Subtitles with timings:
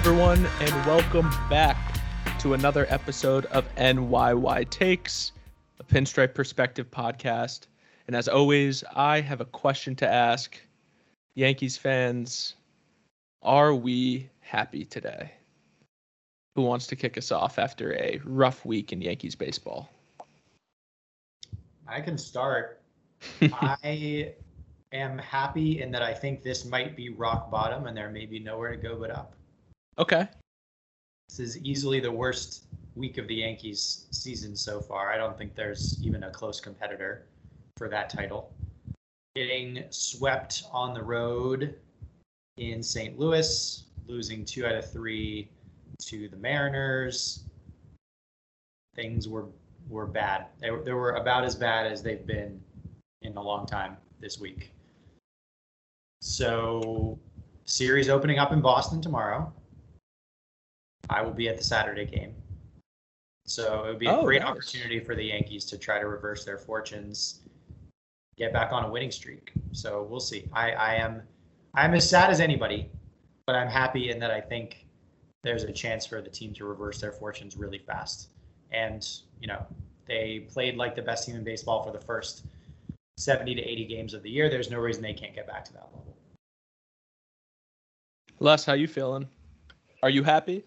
[0.00, 1.76] everyone, and welcome back
[2.38, 5.32] to another episode of NYY Takes,
[5.78, 7.66] a Pinstripe Perspective podcast.
[8.06, 10.58] And as always, I have a question to ask
[11.34, 12.54] Yankees fans
[13.42, 15.32] Are we happy today?
[16.54, 19.90] Who wants to kick us off after a rough week in Yankees baseball?
[21.86, 22.80] I can start.
[23.52, 24.32] I
[24.92, 28.38] am happy in that I think this might be rock bottom and there may be
[28.38, 29.34] nowhere to go but up.
[29.98, 30.26] Okay.
[31.28, 35.12] This is easily the worst week of the Yankees season so far.
[35.12, 37.26] I don't think there's even a close competitor
[37.76, 38.52] for that title.
[39.36, 41.76] Getting swept on the road
[42.56, 43.18] in St.
[43.18, 45.50] Louis, losing two out of three
[46.02, 47.44] to the Mariners.
[48.96, 49.46] Things were
[49.88, 50.46] were bad.
[50.60, 52.60] They they were about as bad as they've been
[53.22, 54.72] in a long time this week.
[56.22, 57.18] So,
[57.64, 59.52] series opening up in Boston tomorrow.
[61.10, 62.34] I will be at the Saturday game.
[63.46, 64.50] So it would be a Oh, great nice.
[64.50, 67.40] opportunity for the Yankees to try to reverse their fortunes,
[68.36, 69.52] get back on a winning streak.
[69.72, 70.48] So we'll see.
[70.52, 71.22] I, I am
[71.74, 72.90] I'm as sad as anybody,
[73.46, 74.86] but I'm happy in that I think
[75.42, 78.28] there's a chance for the team to reverse their fortunes really fast.
[78.72, 79.08] And,
[79.40, 79.64] you know,
[80.06, 82.44] they played like the best team in baseball for the first
[83.18, 84.48] 70 to 80 games of the year.
[84.50, 86.16] There's no reason they can't get back to that level.
[88.40, 89.28] Les, how you feeling?
[90.02, 90.64] Are you happy?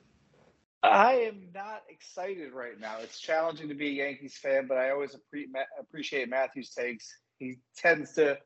[0.84, 2.98] I am not excited right now.
[3.00, 5.16] It's challenging to be a Yankees fan, but I always
[5.80, 7.10] appreciate Matthew's takes.
[7.40, 8.38] He tends to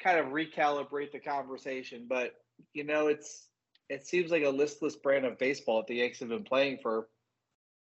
[0.00, 2.34] kind of recalibrate the conversation, but
[2.74, 3.48] you know, it's
[3.88, 7.08] it seems like a listless brand of baseball that the Yankees have been playing for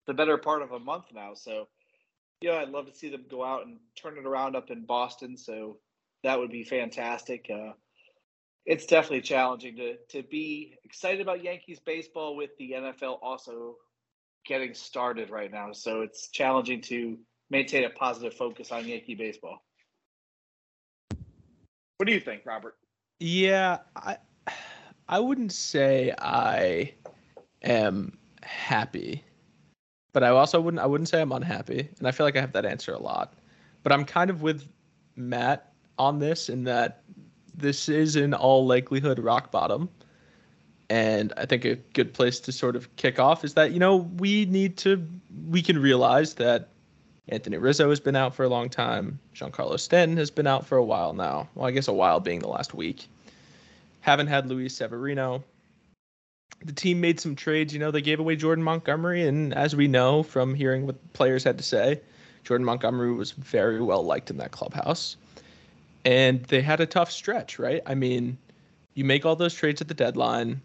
[0.08, 1.34] the better part of a month now.
[1.34, 1.68] So,
[2.42, 4.86] you know, I'd love to see them go out and turn it around up in
[4.86, 5.38] Boston.
[5.38, 5.78] So
[6.24, 7.50] that would be fantastic.
[7.50, 7.72] Uh,
[8.66, 13.76] it's definitely challenging to to be excited about Yankees baseball with the NFL also
[14.46, 15.72] getting started right now.
[15.72, 17.18] So it's challenging to
[17.50, 19.64] maintain a positive focus on Yankee baseball.
[21.98, 22.76] What do you think, Robert?
[23.20, 24.18] Yeah, I
[25.08, 26.94] I wouldn't say I
[27.62, 29.24] am happy,
[30.12, 32.54] but I also wouldn't I wouldn't say I'm unhappy, and I feel like I have
[32.54, 33.36] that answer a lot.
[33.84, 34.68] But I'm kind of with
[35.16, 37.04] Matt on this in that
[37.58, 39.90] this is in all likelihood rock bottom.
[40.90, 43.96] And I think a good place to sort of kick off is that, you know,
[43.96, 45.06] we need to
[45.50, 46.70] we can realize that
[47.28, 49.20] Anthony Rizzo has been out for a long time.
[49.34, 51.50] Giancarlo Stanton has been out for a while now.
[51.56, 53.08] Well, I guess a while being the last week.
[54.02, 55.44] Haven't had Luis Severino.
[56.64, 57.74] The team made some trades.
[57.74, 61.44] You know, they gave away Jordan Montgomery, and as we know from hearing what players
[61.44, 62.00] had to say,
[62.44, 65.18] Jordan Montgomery was very well liked in that clubhouse.
[66.06, 67.82] And they had a tough stretch, right?
[67.86, 68.38] I mean,
[68.94, 70.62] you make all those trades at the deadline,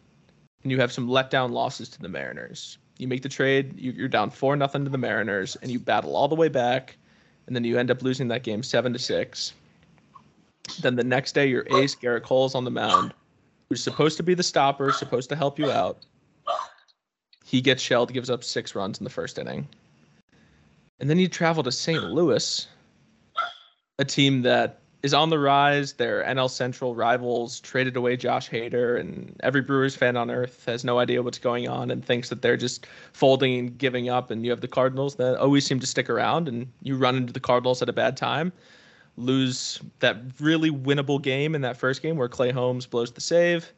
[0.62, 2.78] and you have some letdown losses to the Mariners.
[2.98, 6.14] You make the trade, you- you're down four nothing to the Mariners, and you battle
[6.14, 6.98] all the way back,
[7.46, 9.54] and then you end up losing that game seven to six.
[10.82, 13.14] Then the next day, your ace Gerrit Cole's on the mound,
[13.68, 15.98] who's supposed to be the stopper, supposed to help you out.
[17.46, 19.66] He gets shelled, gives up six runs in the first inning,
[21.00, 22.04] and then you travel to St.
[22.12, 22.68] Louis,
[23.98, 25.94] a team that is on the rise.
[25.94, 30.84] They're NL Central rivals, traded away Josh Hader, and every Brewers fan on earth has
[30.84, 34.30] no idea what's going on and thinks that they're just folding and giving up.
[34.30, 37.32] And you have the Cardinals that always seem to stick around, and you run into
[37.32, 38.52] the Cardinals at a bad time,
[39.16, 43.72] lose that really winnable game in that first game where Clay Holmes blows the save.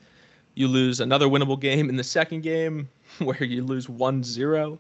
[0.55, 2.89] You lose another winnable game in the second game
[3.19, 4.79] where you lose 1 0.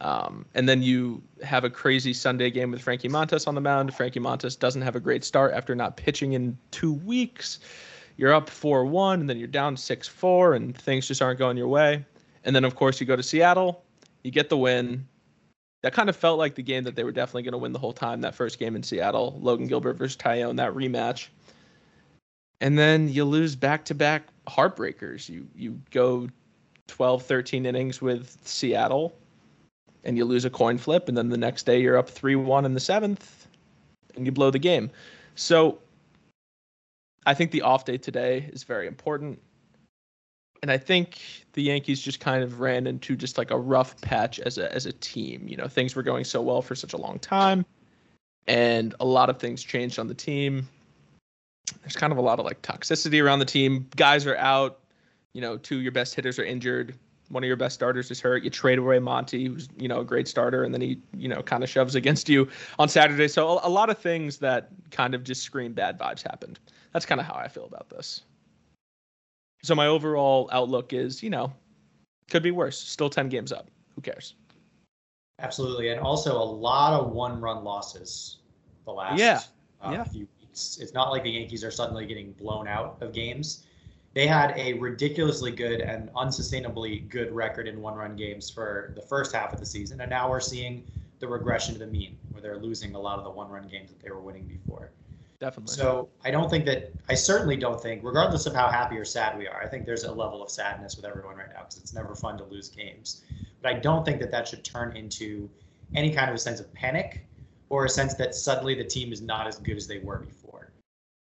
[0.00, 3.94] Um, and then you have a crazy Sunday game with Frankie Montas on the mound.
[3.94, 7.60] Frankie Montas doesn't have a great start after not pitching in two weeks.
[8.16, 11.56] You're up 4 1, and then you're down 6 4, and things just aren't going
[11.56, 12.04] your way.
[12.44, 13.82] And then, of course, you go to Seattle,
[14.22, 15.06] you get the win.
[15.82, 17.78] That kind of felt like the game that they were definitely going to win the
[17.78, 19.38] whole time, that first game in Seattle.
[19.40, 21.28] Logan Gilbert versus Taillon, that rematch.
[22.60, 25.28] And then you lose back to back heartbreakers.
[25.28, 26.28] You, you go
[26.86, 29.14] 12, 13 innings with Seattle
[30.04, 32.64] and you lose a coin flip, and then the next day you're up three one
[32.64, 33.48] in the seventh,
[34.16, 34.90] and you blow the game.
[35.34, 35.78] So
[37.26, 39.40] I think the off day today is very important.
[40.62, 41.20] And I think
[41.52, 44.86] the Yankees just kind of ran into just like a rough patch as a as
[44.86, 45.46] a team.
[45.46, 47.66] You know, things were going so well for such a long time,
[48.46, 50.68] and a lot of things changed on the team.
[51.82, 53.88] There's kind of a lot of like toxicity around the team.
[53.96, 54.80] Guys are out.
[55.32, 56.94] You know, two of your best hitters are injured
[57.34, 58.44] one of your best starters is hurt.
[58.44, 61.42] You trade away Monty, who's you know a great starter, and then he you know
[61.42, 62.48] kind of shoves against you
[62.78, 63.28] on Saturday.
[63.28, 66.60] So a, a lot of things that kind of just scream bad vibes happened.
[66.92, 68.22] That's kind of how I feel about this.
[69.64, 71.52] So my overall outlook is, you know,
[72.30, 72.78] Could be worse.
[72.78, 73.68] Still 10 games up.
[73.94, 74.34] Who cares?
[75.40, 78.38] Absolutely, and also a lot of one-run losses
[78.84, 79.40] the last Yeah,
[79.80, 80.04] uh, yeah.
[80.04, 80.78] few weeks.
[80.80, 83.64] It's not like the Yankees are suddenly getting blown out of games.
[84.14, 89.34] They had a ridiculously good and unsustainably good record in one-run games for the first
[89.34, 90.86] half of the season, and now we're seeing
[91.18, 94.00] the regression to the mean, where they're losing a lot of the one-run games that
[94.00, 94.92] they were winning before.
[95.40, 95.74] Definitely.
[95.74, 99.36] So I don't think that I certainly don't think, regardless of how happy or sad
[99.36, 101.92] we are, I think there's a level of sadness with everyone right now because it's
[101.92, 103.22] never fun to lose games.
[103.60, 105.50] But I don't think that that should turn into
[105.94, 107.26] any kind of a sense of panic
[107.68, 110.70] or a sense that suddenly the team is not as good as they were before.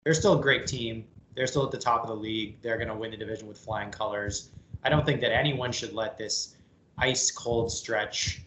[0.05, 1.05] They're still a great team.
[1.35, 2.61] They're still at the top of the league.
[2.63, 4.51] They're going to win the division with flying colors.
[4.83, 6.57] I don't think that anyone should let this
[6.99, 8.43] ice cold stretch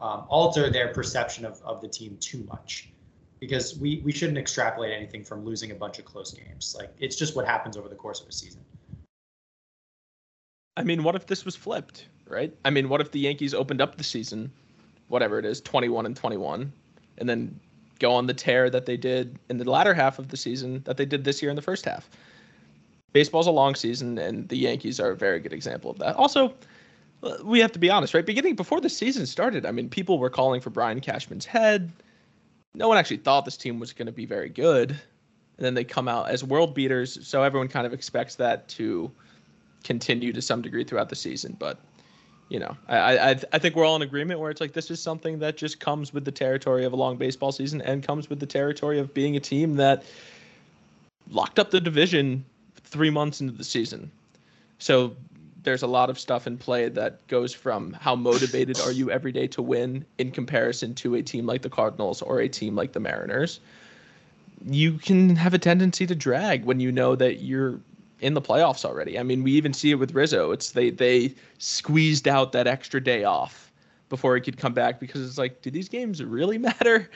[0.00, 2.90] um, alter their perception of, of the team too much
[3.40, 6.74] because we, we shouldn't extrapolate anything from losing a bunch of close games.
[6.78, 8.60] Like it's just what happens over the course of a season.
[10.76, 12.54] I mean, what if this was flipped, right?
[12.64, 14.52] I mean, what if the Yankees opened up the season,
[15.08, 16.72] whatever it is, 21 and 21,
[17.18, 17.58] and then
[17.98, 20.96] go on the tear that they did in the latter half of the season that
[20.96, 22.08] they did this year in the first half?
[23.12, 26.14] Baseball's a long season, and the Yankees are a very good example of that.
[26.16, 26.54] Also,
[27.42, 28.24] we have to be honest, right?
[28.24, 31.90] Beginning before the season started, I mean, people were calling for Brian Cashman's head.
[32.74, 34.90] No one actually thought this team was going to be very good.
[34.90, 39.10] And then they come out as world beaters, so everyone kind of expects that to
[39.82, 41.56] continue to some degree throughout the season.
[41.58, 41.80] But
[42.48, 45.00] you know, I I I think we're all in agreement where it's like this is
[45.00, 48.40] something that just comes with the territory of a long baseball season and comes with
[48.40, 50.04] the territory of being a team that
[51.30, 52.44] locked up the division
[52.76, 54.10] three months into the season.
[54.78, 55.14] So
[55.62, 59.32] there's a lot of stuff in play that goes from how motivated are you every
[59.32, 62.92] day to win in comparison to a team like the Cardinals or a team like
[62.92, 63.60] the Mariners.
[64.64, 67.80] You can have a tendency to drag when you know that you're
[68.20, 69.18] in the playoffs already.
[69.18, 70.50] I mean, we even see it with Rizzo.
[70.50, 73.68] It's they they squeezed out that extra day off
[74.08, 77.10] before he could come back because it's like, do these games really matter?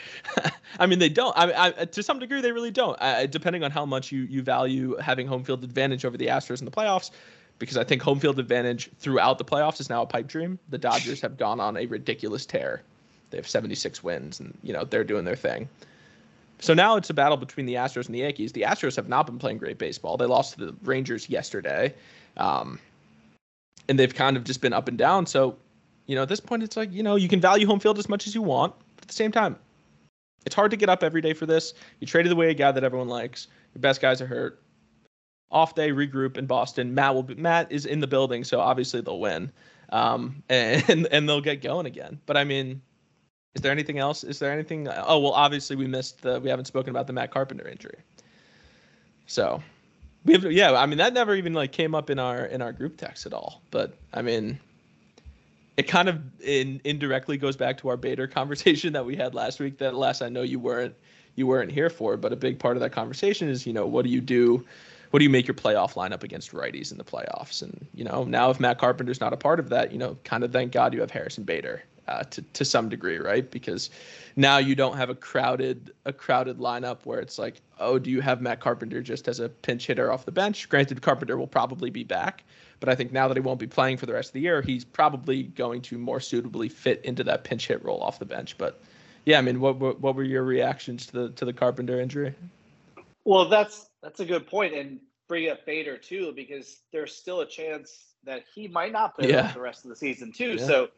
[0.78, 1.36] I mean, they don't.
[1.36, 3.00] I, I to some degree they really don't.
[3.00, 6.60] I, depending on how much you you value having home field advantage over the Astros
[6.60, 7.10] in the playoffs,
[7.58, 10.58] because I think home field advantage throughout the playoffs is now a pipe dream.
[10.70, 12.82] The Dodgers have gone on a ridiculous tear.
[13.30, 15.68] They have 76 wins, and you know they're doing their thing.
[16.62, 18.52] So now it's a battle between the Astros and the Yankees.
[18.52, 20.16] The Astros have not been playing great baseball.
[20.16, 21.92] They lost to the Rangers yesterday,
[22.36, 22.78] um,
[23.88, 25.26] and they've kind of just been up and down.
[25.26, 25.56] So,
[26.06, 28.08] you know, at this point, it's like you know you can value home field as
[28.08, 29.56] much as you want, but at the same time,
[30.46, 31.74] it's hard to get up every day for this.
[31.98, 33.48] You traded away a guy that everyone likes.
[33.74, 34.62] Your best guys are hurt.
[35.50, 36.94] Off day, regroup in Boston.
[36.94, 39.50] Matt will be, Matt is in the building, so obviously they'll win,
[39.90, 42.20] um, and and they'll get going again.
[42.24, 42.82] But I mean,
[43.54, 44.24] is there anything else?
[44.24, 44.88] Is there anything?
[44.88, 46.40] Oh well, obviously we missed the.
[46.40, 47.98] We haven't spoken about the Matt Carpenter injury.
[49.26, 49.62] So,
[50.24, 50.50] we have.
[50.50, 53.26] Yeah, I mean that never even like came up in our in our group text
[53.26, 53.60] at all.
[53.70, 54.58] But I mean,
[55.76, 59.60] it kind of in indirectly goes back to our Bader conversation that we had last
[59.60, 59.78] week.
[59.78, 60.94] That last I know you weren't
[61.34, 64.04] you weren't here for, but a big part of that conversation is you know what
[64.04, 64.64] do you do?
[65.10, 67.60] What do you make your playoff lineup against righties in the playoffs?
[67.60, 70.42] And you know now if Matt Carpenter's not a part of that, you know kind
[70.42, 73.50] of thank God you have Harrison Bader uh, to to some degree, right?
[73.50, 73.90] Because
[74.36, 78.20] now you don't have a crowded a crowded lineup where it's like, oh, do you
[78.20, 80.68] have Matt Carpenter just as a pinch hitter off the bench?
[80.68, 82.44] Granted, Carpenter will probably be back,
[82.80, 84.62] but I think now that he won't be playing for the rest of the year,
[84.62, 88.56] he's probably going to more suitably fit into that pinch hit role off the bench.
[88.58, 88.80] But
[89.24, 92.34] yeah, I mean, what what, what were your reactions to the to the Carpenter injury?
[93.24, 94.98] Well, that's that's a good point, and
[95.28, 99.52] bring up Bader too, because there's still a chance that he might not play Yeah.
[99.52, 100.56] the rest of the season too.
[100.58, 100.66] Yeah.
[100.66, 100.88] So,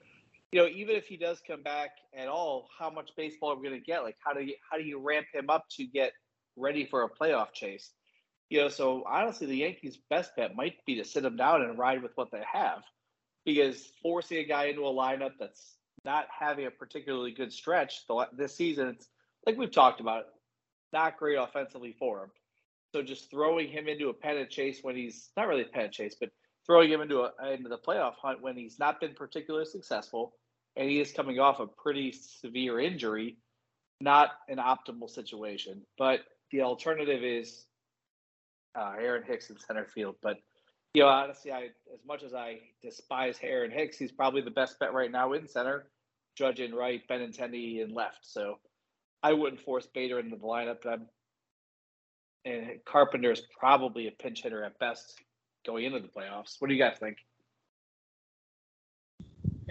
[0.54, 3.68] you know, even if he does come back at all, how much baseball are we
[3.68, 4.04] going to get?
[4.04, 6.12] Like, how do you how do you ramp him up to get
[6.54, 7.90] ready for a playoff chase?
[8.50, 11.76] You know, so honestly, the Yankees' best bet might be to sit him down and
[11.76, 12.84] ride with what they have,
[13.44, 18.04] because forcing a guy into a lineup that's not having a particularly good stretch
[18.36, 19.08] this season, it's
[19.46, 20.26] like we've talked about,
[20.92, 22.30] not great offensively for him.
[22.92, 26.14] So just throwing him into a pennant chase when he's not really a pennant chase,
[26.14, 26.30] but
[26.64, 30.32] throwing him into a into the playoff hunt when he's not been particularly successful,
[30.76, 33.36] and he is coming off a pretty severe injury,
[34.00, 35.82] not an optimal situation.
[35.98, 37.66] But the alternative is
[38.74, 40.16] uh, Aaron Hicks in center field.
[40.22, 40.38] But
[40.94, 44.78] you know, honestly, I as much as I despise Aaron Hicks, he's probably the best
[44.78, 45.86] bet right now in center.
[46.36, 48.20] Judge in right, Benintendi in left.
[48.22, 48.58] So
[49.22, 50.84] I wouldn't force Bader into the lineup.
[50.86, 51.06] I'm,
[52.44, 55.20] and Carpenter is probably a pinch hitter at best
[55.64, 56.56] going into the playoffs.
[56.58, 57.18] What do you guys think?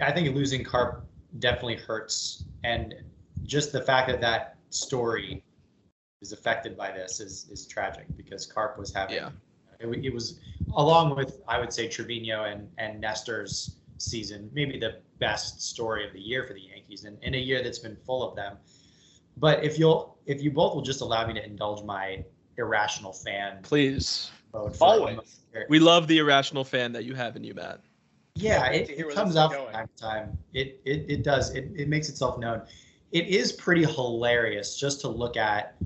[0.00, 1.06] I think losing Carp
[1.38, 2.94] definitely hurts, and
[3.44, 5.42] just the fact that that story
[6.20, 9.30] is affected by this is is tragic because Carp was having Yeah.
[9.80, 10.40] it, it was
[10.76, 16.12] along with I would say Trevino and and Nestor's season, maybe the best story of
[16.12, 18.56] the year for the Yankees, and in a year that's been full of them.
[19.36, 22.24] But if you'll, if you both will just allow me to indulge my
[22.56, 24.30] irrational fan Please.
[24.52, 25.40] mode for a Always.
[25.68, 27.80] We love the irrational fan that you have in you, Matt.
[28.36, 30.38] Yeah, it, it comes out from time to time.
[30.52, 31.54] It it, it does.
[31.54, 32.62] It, it makes itself known.
[33.12, 35.76] It is pretty hilarious just to look at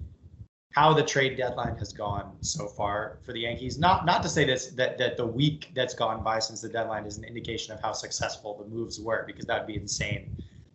[0.70, 3.78] how the trade deadline has gone so far for the Yankees.
[3.78, 7.04] Not not to say this that that the week that's gone by since the deadline
[7.04, 10.34] is an indication of how successful the moves were, because that'd be insane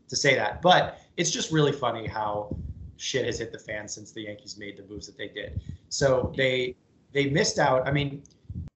[0.09, 0.61] to say that.
[0.61, 2.55] But it's just really funny how
[2.97, 5.59] shit has hit the fan since the Yankees made the moves that they did.
[5.89, 6.75] So they
[7.13, 7.87] they missed out.
[7.87, 8.21] I mean,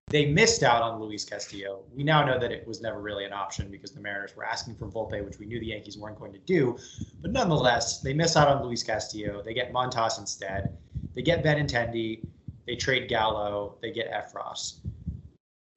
[0.09, 1.83] they missed out on Luis Castillo.
[1.93, 4.75] We now know that it was never really an option because the Mariners were asking
[4.75, 6.77] for Volpe, which we knew the Yankees weren't going to do.
[7.21, 9.41] But nonetheless, they miss out on Luis Castillo.
[9.43, 10.77] They get Montas instead.
[11.13, 12.25] They get Benintendi.
[12.65, 13.77] They trade Gallo.
[13.81, 14.79] They get Effross.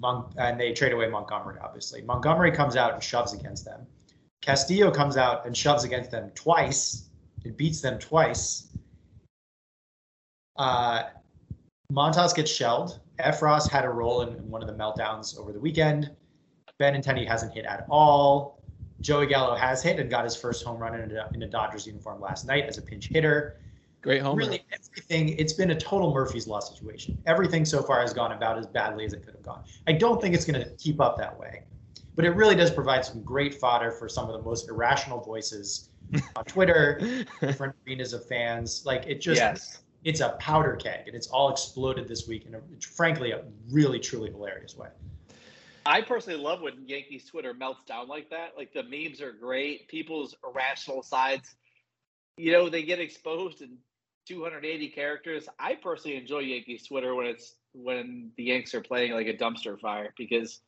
[0.00, 2.00] Mon- and they trade away Montgomery, obviously.
[2.02, 3.84] Montgomery comes out and shoves against them.
[4.42, 7.08] Castillo comes out and shoves against them twice.
[7.44, 8.68] It beats them twice.
[10.56, 11.04] Uh,
[11.92, 13.00] Montas gets shelled.
[13.22, 16.10] Effross had a role in, one of the meltdowns over the weekend.
[16.78, 18.60] Ben Benintendi hasn't hit at all.
[19.00, 21.86] Joey Gallo has hit and got his first home run in a, in a Dodgers
[21.86, 23.56] uniform last night as a pinch hitter.
[24.02, 24.36] Great homer.
[24.36, 25.30] Really, everything.
[25.38, 27.18] It's been a total Murphy's Law situation.
[27.26, 29.62] Everything so far has gone about as badly as it could have gone.
[29.86, 31.64] I don't think it's going to keep up that way,
[32.16, 35.90] but it really does provide some great fodder for some of the most irrational voices
[36.34, 38.84] on Twitter, different arenas of fans.
[38.86, 39.82] Like it just, yes.
[40.04, 43.98] It's a powder keg, and it's all exploded this week in a, frankly, a really
[43.98, 44.88] truly hilarious way.
[45.86, 48.52] I personally love when Yankees Twitter melts down like that.
[48.56, 49.88] Like the memes are great.
[49.88, 51.54] People's irrational sides,
[52.36, 53.78] you know, they get exposed in
[54.26, 55.48] 280 characters.
[55.58, 59.78] I personally enjoy Yankees Twitter when it's when the Yanks are playing like a dumpster
[59.80, 60.60] fire because,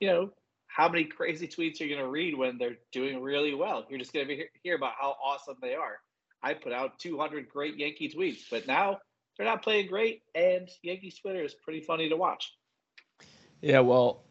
[0.00, 0.30] you know,
[0.68, 3.86] how many crazy tweets are you going to read when they're doing really well?
[3.88, 5.98] You're just going to hear about how awesome they are.
[6.42, 8.98] I put out 200 great Yankee tweets, but now
[9.36, 12.54] they're not playing great, and Yankees Twitter is pretty funny to watch.
[13.60, 14.24] Yeah, well,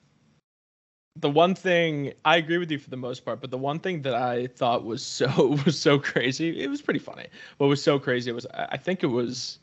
[1.18, 4.02] the one thing I agree with you for the most part, but the one thing
[4.02, 7.28] that I thought was so was so crazy, it was pretty funny.
[7.58, 9.60] What was so crazy was I think it was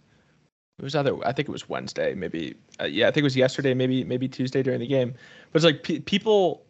[0.79, 3.37] it was either I think it was Wednesday, maybe uh, yeah, I think it was
[3.37, 5.15] yesterday, maybe maybe Tuesday during the game.
[5.53, 6.65] But it's like pe- people.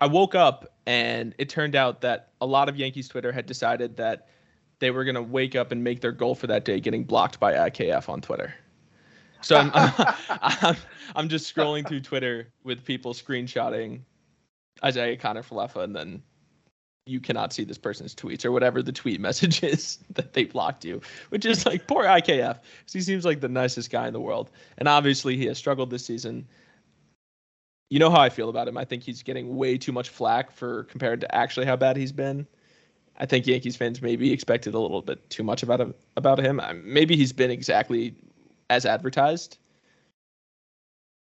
[0.00, 3.96] I woke up and it turned out that a lot of Yankees Twitter had decided
[3.96, 4.26] that
[4.78, 7.52] they were gonna wake up and make their goal for that day getting blocked by
[7.52, 8.54] IKF on Twitter.
[9.40, 9.70] So I'm,
[10.40, 10.76] I'm,
[11.14, 14.00] I'm just scrolling through Twitter with people screenshotting
[14.84, 16.22] Isiah Kiner-Falefa, and then
[17.06, 20.84] you cannot see this person's tweets or whatever the tweet message is that they blocked
[20.84, 22.58] you, which is like poor IKF.
[22.90, 26.04] He seems like the nicest guy in the world, and obviously he has struggled this
[26.04, 26.46] season.
[27.90, 28.78] You know how I feel about him.
[28.78, 32.12] I think he's getting way too much flack for compared to actually how bad he's
[32.12, 32.46] been.
[33.16, 35.94] I think Yankees fans maybe expected a little bit too much about him.
[36.16, 38.14] About him, maybe he's been exactly
[38.70, 39.58] as advertised.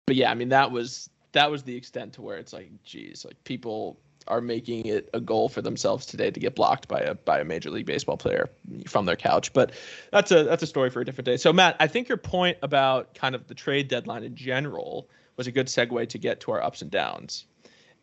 [0.06, 3.26] But yeah, I mean that was that was the extent to where it's like, geez,
[3.26, 7.16] like people are making it a goal for themselves today to get blocked by a
[7.16, 8.50] by a major league baseball player
[8.88, 9.52] from their couch.
[9.54, 9.72] But
[10.12, 11.38] that's a that's a story for a different day.
[11.38, 15.48] So Matt, I think your point about kind of the trade deadline in general was
[15.48, 17.46] a good segue to get to our ups and downs.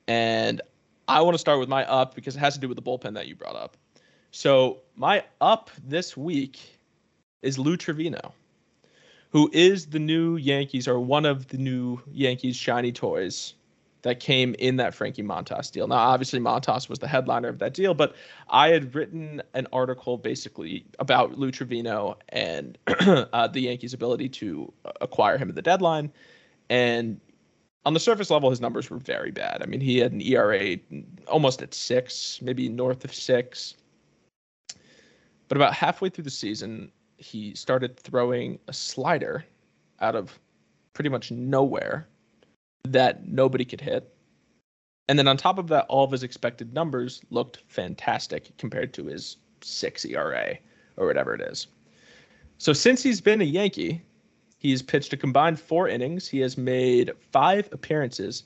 [0.08, 0.60] And
[1.08, 3.14] I want to start with my up because it has to do with the bullpen
[3.14, 3.76] that you brought up.
[4.30, 6.58] So my up this week
[7.42, 8.32] is Lou Trivino,
[9.30, 13.54] who is the new Yankees or one of the new Yankees shiny toys
[14.02, 15.88] that came in that Frankie Montas deal.
[15.88, 18.14] Now, obviously, Montas was the headliner of that deal, but
[18.48, 24.72] I had written an article basically about Lou Trivino and uh, the Yankees' ability to
[25.00, 26.12] acquire him at the deadline.
[26.68, 27.20] And
[27.86, 29.62] on the surface level, his numbers were very bad.
[29.62, 30.76] I mean, he had an ERA
[31.28, 33.76] almost at six, maybe north of six.
[35.46, 39.44] But about halfway through the season, he started throwing a slider
[40.00, 40.36] out of
[40.94, 42.08] pretty much nowhere
[42.82, 44.12] that nobody could hit.
[45.08, 49.06] And then on top of that, all of his expected numbers looked fantastic compared to
[49.06, 50.58] his six ERA
[50.96, 51.68] or whatever it is.
[52.58, 54.02] So since he's been a Yankee,
[54.66, 56.28] he's pitched a combined four innings.
[56.28, 58.42] He has made five appearances.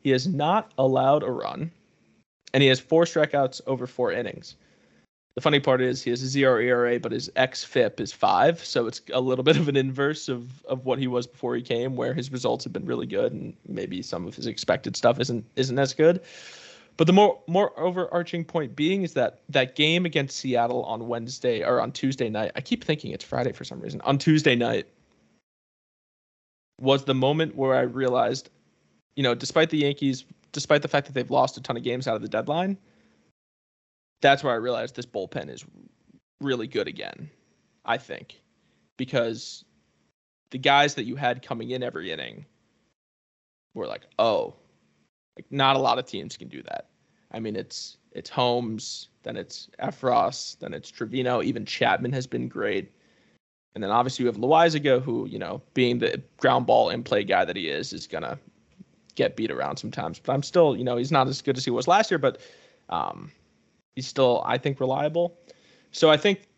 [0.00, 1.70] He has not allowed a run,
[2.54, 4.56] and he has four strikeouts over four innings.
[5.34, 8.86] The funny part is he has a zero ERA, but his xFIP is five, so
[8.86, 11.96] it's a little bit of an inverse of of what he was before he came,
[11.96, 15.44] where his results have been really good, and maybe some of his expected stuff isn't
[15.54, 16.22] isn't as good.
[16.96, 21.62] But the more more overarching point being is that that game against Seattle on Wednesday
[21.62, 24.00] or on Tuesday night, I keep thinking it's Friday for some reason.
[24.00, 24.88] On Tuesday night
[26.80, 28.50] was the moment where I realized,
[29.16, 32.08] you know, despite the Yankees despite the fact that they've lost a ton of games
[32.08, 32.76] out of the deadline,
[34.20, 35.64] that's where I realized this bullpen is
[36.40, 37.30] really good again.
[37.84, 38.40] I think
[38.96, 39.64] because
[40.50, 42.44] the guys that you had coming in every inning
[43.74, 44.54] were like, oh,
[45.36, 46.88] like not a lot of teams can do that.
[47.32, 51.44] I mean, it's it's Holmes, then it's Effross, then it's Trivino.
[51.44, 52.90] Even Chapman has been great.
[53.74, 57.22] And then obviously you have Loaisiga, who, you know, being the ground ball and play
[57.22, 58.38] guy that he is, is going to
[59.14, 60.18] get beat around sometimes.
[60.18, 62.40] But I'm still, you know, he's not as good as he was last year, but
[62.88, 63.30] um,
[63.94, 65.38] he's still, I think, reliable.
[65.92, 66.48] So I think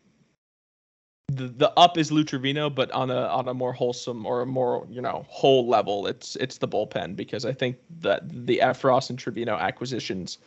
[1.30, 4.46] the, the up is Lou Trivino, but on a on a more wholesome or a
[4.46, 9.10] more you know whole level, it's it's the bullpen because I think that the Effross
[9.10, 10.38] and Trivino acquisitions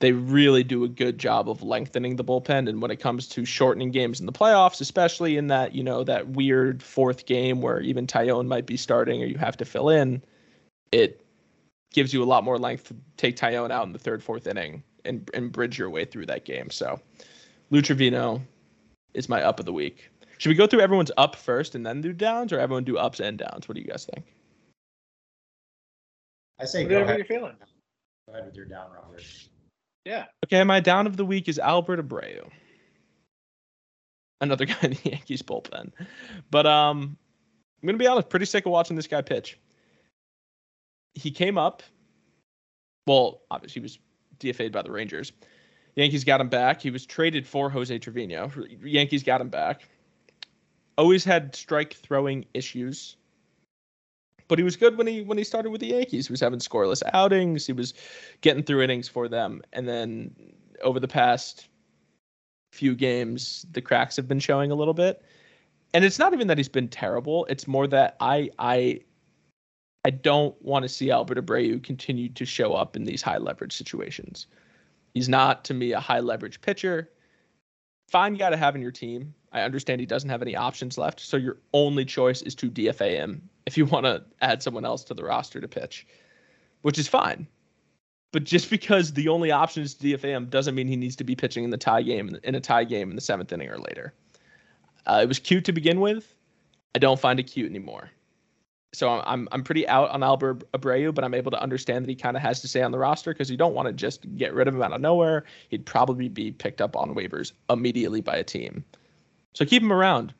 [0.00, 2.68] they really do a good job of lengthening the bullpen.
[2.68, 6.04] And when it comes to shortening games in the playoffs, especially in that, you know,
[6.04, 9.88] that weird fourth game where even Taillon might be starting or you have to fill
[9.88, 10.22] in,
[10.92, 11.24] it
[11.92, 14.82] gives you a lot more length to take Taillon out in the third, fourth inning
[15.04, 16.70] and, and bridge your way through that game.
[16.70, 17.00] So
[17.70, 18.40] Lou Trivino
[19.14, 20.10] is my up of the week.
[20.38, 23.18] Should we go through everyone's up first and then do downs or everyone do ups
[23.18, 23.68] and downs?
[23.68, 24.24] What do you guys think?
[26.60, 27.18] I say Whatever go ahead.
[27.18, 27.56] you're feeling.
[28.26, 29.24] Go ahead with your down, Robert.
[30.04, 30.26] Yeah.
[30.44, 32.48] Okay, my down of the week is Albert Abreu.
[34.40, 35.92] Another guy in the Yankees bullpen.
[36.50, 37.16] But um
[37.82, 39.58] I'm gonna be honest, pretty sick of watching this guy pitch.
[41.14, 41.82] He came up.
[43.06, 43.98] Well, obviously he was
[44.38, 45.32] DFA'd by the Rangers.
[45.94, 46.80] Yankees got him back.
[46.80, 48.50] He was traded for Jose Trevino.
[48.82, 49.88] Yankees got him back.
[50.96, 53.17] Always had strike throwing issues
[54.48, 56.26] but he was good when he when he started with the Yankees.
[56.26, 57.66] He was having scoreless outings.
[57.66, 57.94] He was
[58.40, 59.62] getting through innings for them.
[59.72, 60.34] And then
[60.82, 61.68] over the past
[62.72, 65.22] few games, the cracks have been showing a little bit.
[65.94, 67.46] And it's not even that he's been terrible.
[67.46, 69.00] It's more that I I
[70.04, 73.76] I don't want to see Albert Abreu continue to show up in these high leverage
[73.76, 74.46] situations.
[75.12, 77.10] He's not to me a high leverage pitcher.
[78.08, 79.34] Fine guy to have in your team.
[79.52, 83.10] I understand he doesn't have any options left, so your only choice is to DFA
[83.10, 86.06] him if you want to add someone else to the roster to pitch,
[86.80, 87.46] which is fine.
[88.32, 91.64] But just because the only option is DFA doesn't mean he needs to be pitching
[91.64, 94.14] in the tie game in a tie game in the seventh inning or later.
[95.06, 96.34] Uh, it was cute to begin with.
[96.94, 98.10] I don't find it cute anymore.
[98.94, 102.08] So I'm I'm, I'm pretty out on Albert Abreu, but I'm able to understand that
[102.08, 104.34] he kind of has to stay on the roster because you don't want to just
[104.34, 105.44] get rid of him out of nowhere.
[105.68, 108.82] He'd probably be picked up on waivers immediately by a team.
[109.52, 110.32] So keep him around.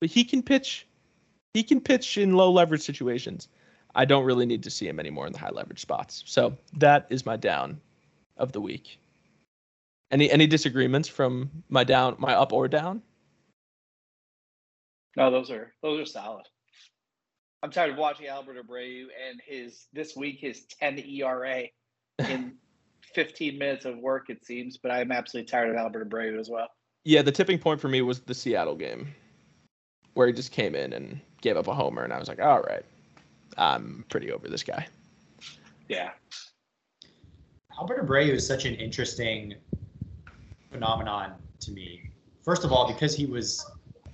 [0.00, 0.86] But he can pitch
[1.54, 3.48] he can pitch in low leverage situations.
[3.94, 6.24] I don't really need to see him anymore in the high leverage spots.
[6.26, 7.80] So that is my down
[8.36, 8.98] of the week.
[10.10, 13.02] Any any disagreements from my down, my up or down?
[15.16, 16.46] No, those are those are solid.
[17.62, 21.64] I'm tired of watching Albert Abreu and his this week his 10 ERA
[22.28, 22.56] in
[23.14, 26.68] 15 minutes of work it seems, but I'm absolutely tired of Albert Abreu as well.
[27.04, 29.14] Yeah, the tipping point for me was the Seattle game,
[30.14, 32.62] where he just came in and gave up a homer, and I was like, all
[32.62, 32.84] right,
[33.56, 34.88] I'm pretty over this guy.
[35.88, 36.10] Yeah.
[37.78, 39.54] Albert Abreu is such an interesting
[40.72, 42.10] phenomenon to me.
[42.42, 43.64] First of all, because he was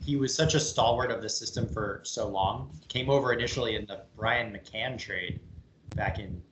[0.04, 2.76] he was such a stalwart of the system for so long.
[2.88, 5.38] Came over initially in the Brian McCann trade
[5.94, 6.42] back in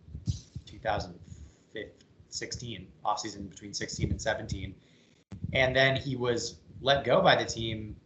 [0.66, 4.72] 2016 offseason between 16 and 17,
[5.54, 7.96] and then he was let go by the team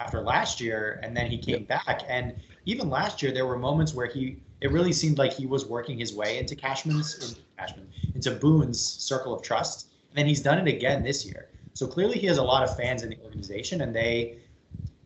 [0.00, 1.84] after last year, and then he came yep.
[1.84, 2.02] back.
[2.08, 2.34] And
[2.66, 5.98] even last year, there were moments where he it really seemed like he was working
[5.98, 9.88] his way into Cashman's into Cashman into Boone's circle of trust.
[10.10, 11.48] And then he's done it again this year.
[11.74, 14.38] So clearly, he has a lot of fans in the organization, and they,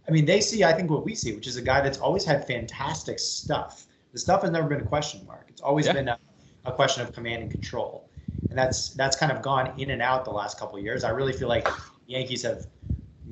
[0.08, 2.24] I mean, they see I think what we see, which is a guy that's always
[2.24, 3.86] had fantastic stuff.
[4.12, 5.46] The stuff has never been a question mark.
[5.48, 5.94] It's always yeah.
[5.94, 6.18] been a,
[6.66, 8.10] a question of command and control,
[8.50, 11.02] and that's that's kind of gone in and out the last couple of years.
[11.02, 11.66] I really feel like
[12.06, 12.66] Yankees have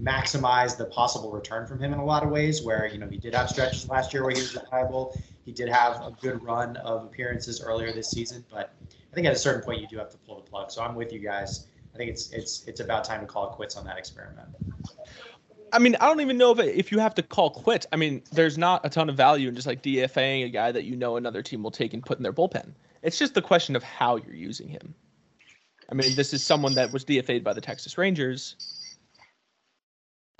[0.00, 2.62] maximize the possible return from him in a lot of ways.
[2.62, 5.16] Where you know he did have stretches last year where he was reliable.
[5.44, 8.74] He did have a good run of appearances earlier this season, but
[9.10, 10.70] I think at a certain point you do have to pull the plug.
[10.70, 11.66] So I'm with you guys.
[11.94, 14.48] I think it's it's it's about time to call it quits on that experiment.
[15.72, 17.86] I mean, I don't even know if if you have to call quits.
[17.92, 20.84] I mean, there's not a ton of value in just like DFAing a guy that
[20.84, 22.72] you know another team will take and put in their bullpen.
[23.02, 24.94] It's just the question of how you're using him.
[25.90, 28.56] I mean, this is someone that was DFA'd by the Texas Rangers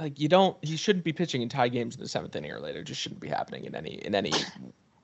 [0.01, 2.61] like you don't he shouldn't be pitching in tie games in the seventh inning or
[2.61, 2.81] later.
[2.81, 4.33] It just shouldn't be happening in any in any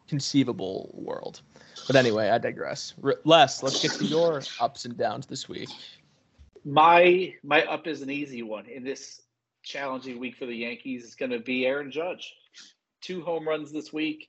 [0.08, 1.42] conceivable world.
[1.86, 2.94] But anyway, I digress.
[3.24, 5.68] Les, let's get to your ups and downs this week.
[6.64, 9.22] My my up is an easy one in this
[9.62, 11.04] challenging week for the Yankees.
[11.04, 12.34] It's going to be Aaron Judge.
[13.00, 14.28] Two home runs this week.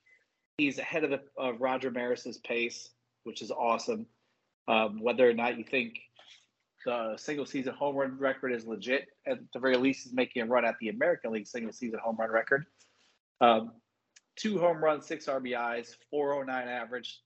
[0.58, 2.90] He's ahead of the of Roger Maris's pace,
[3.24, 4.06] which is awesome.
[4.68, 6.00] Um, whether or not you think
[6.88, 10.46] the single season home run record is legit, at the very least, he's making a
[10.46, 12.66] run at the American League single season home run record.
[13.42, 13.74] Um,
[14.38, 17.20] two home runs, six RBIs, 409 average,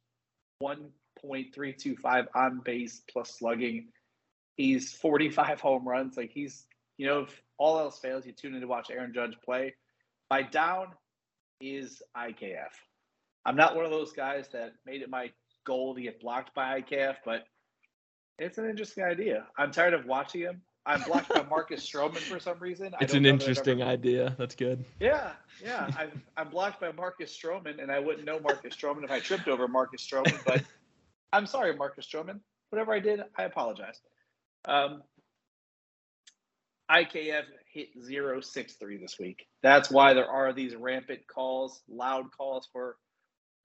[0.63, 3.89] 1.325 on base plus slugging.
[4.57, 6.17] He's 45 home runs.
[6.17, 6.65] Like he's,
[6.97, 9.75] you know, if all else fails, you tune in to watch Aaron Judge play.
[10.31, 10.87] My down
[11.59, 12.71] is IKF.
[13.45, 15.29] I'm not one of those guys that made it my
[15.67, 17.43] goal to get blocked by IKF, but
[18.39, 19.45] it's an interesting idea.
[19.57, 20.61] I'm tired of watching him.
[20.85, 22.91] I'm blocked by Marcus Stroman for some reason.
[22.99, 24.35] It's an interesting idea.
[24.39, 24.83] That's good.
[24.99, 25.31] Yeah,
[25.63, 25.87] yeah.
[25.97, 29.47] I'm, I'm blocked by Marcus Stroman, and I wouldn't know Marcus Stroman if I tripped
[29.47, 30.43] over Marcus Stroman.
[30.43, 30.63] But
[31.33, 32.39] I'm sorry, Marcus Stroman.
[32.69, 33.99] Whatever I did, I apologize.
[34.65, 35.03] Um,
[36.91, 37.89] IKF hit
[38.43, 39.45] 063 this week.
[39.61, 42.97] That's why there are these rampant calls, loud calls for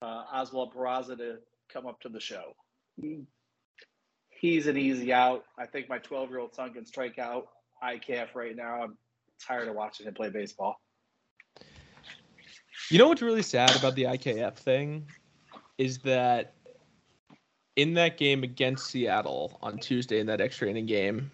[0.03, 1.37] uh, Oswald Peraza to
[1.73, 2.55] come up to the show.
[4.39, 5.45] He's an easy out.
[5.59, 7.49] I think my 12 year old son can strike out
[7.83, 8.83] IKF right now.
[8.83, 8.99] I'm
[9.45, 10.81] tired of watching him play baseball.
[12.91, 15.09] You know what's really sad about the IKF thing
[15.79, 16.55] is that
[17.77, 21.31] in that game against Seattle on Tuesday in that extra inning game,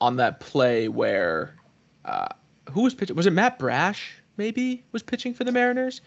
[0.00, 1.56] on that play where
[2.04, 2.28] uh,
[2.70, 3.16] who was pitching?
[3.16, 4.14] Was it Matt Brash?
[4.36, 6.00] Maybe was pitching for the Mariners.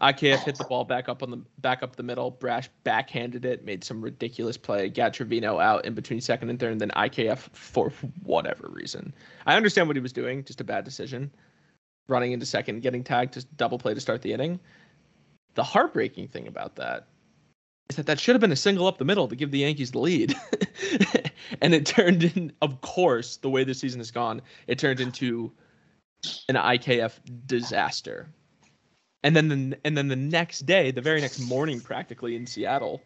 [0.00, 2.30] IKF hit the ball back up on the back up the middle.
[2.30, 6.72] Brash backhanded it, made some ridiculous play, got Trevino out in between second and third,
[6.72, 7.90] and then IKF for
[8.22, 9.12] whatever reason.
[9.46, 11.30] I understand what he was doing, just a bad decision.
[12.08, 14.58] Running into second, getting tagged to double play to start the inning.
[15.54, 17.06] The heartbreaking thing about that
[17.90, 19.90] is that that should have been a single up the middle to give the Yankees
[19.90, 20.34] the lead.
[21.60, 25.52] and it turned in, of course, the way the season has gone, it turned into
[26.48, 28.30] an IKF disaster
[29.22, 33.02] and then the and then the next day, the very next morning, practically in Seattle,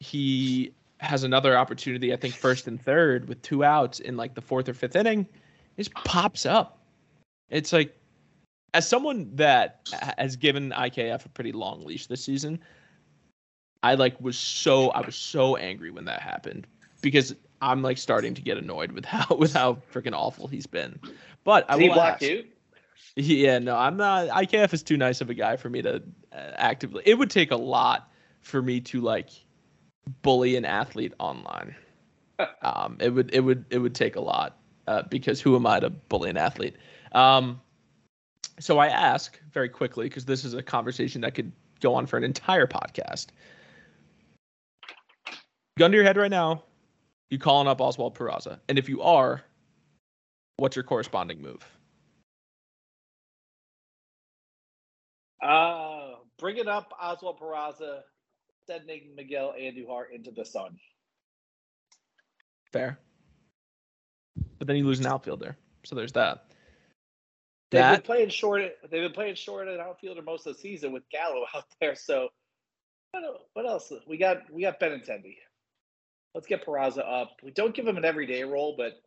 [0.00, 2.12] he has another opportunity.
[2.12, 5.20] I think first and third with two outs in like the fourth or fifth inning,
[5.76, 6.78] it just pops up.
[7.50, 7.96] It's like,
[8.74, 12.58] as someone that has given IKF a pretty long leash this season,
[13.82, 16.66] I like was so I was so angry when that happened
[17.00, 20.98] because I'm like starting to get annoyed with how with how freaking awful he's been.
[21.44, 22.44] But Did I will he block ask, you?
[23.16, 24.28] Yeah, no, I'm not.
[24.28, 27.02] IKF is too nice of a guy for me to uh, actively.
[27.04, 28.10] It would take a lot
[28.40, 29.28] for me to like
[30.22, 31.76] bully an athlete online.
[32.62, 35.80] um, it would it would it would take a lot uh, because who am I
[35.80, 36.76] to bully an athlete?
[37.12, 37.60] Um,
[38.58, 42.16] so I ask very quickly because this is a conversation that could go on for
[42.16, 43.26] an entire podcast.
[45.78, 46.62] Gun to your head right now,
[47.30, 49.42] you calling up Oswald Peraza, and if you are,
[50.56, 51.66] what's your corresponding move?
[55.42, 58.00] Uh, bringing up Oswald Peraza,
[58.66, 60.78] sending Miguel Andujar into the sun.
[62.72, 62.98] Fair.
[64.58, 65.56] But then you lose an outfielder.
[65.84, 66.46] So there's that.
[67.70, 68.62] They've that, been playing short.
[68.82, 71.94] They've been playing short at outfielder most of the season with Gallo out there.
[71.94, 72.28] So
[73.54, 73.92] what else?
[74.06, 75.36] We got we got Benintendi.
[76.34, 77.36] Let's get Peraza up.
[77.42, 79.02] We don't give him an everyday role, but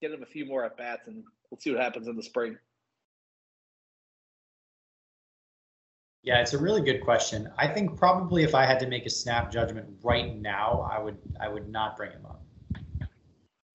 [0.00, 2.56] get him a few more at bats, and we'll see what happens in the spring.
[6.22, 7.50] Yeah, it's a really good question.
[7.58, 11.18] I think probably if I had to make a snap judgment right now, I would
[11.40, 12.42] I would not bring him up.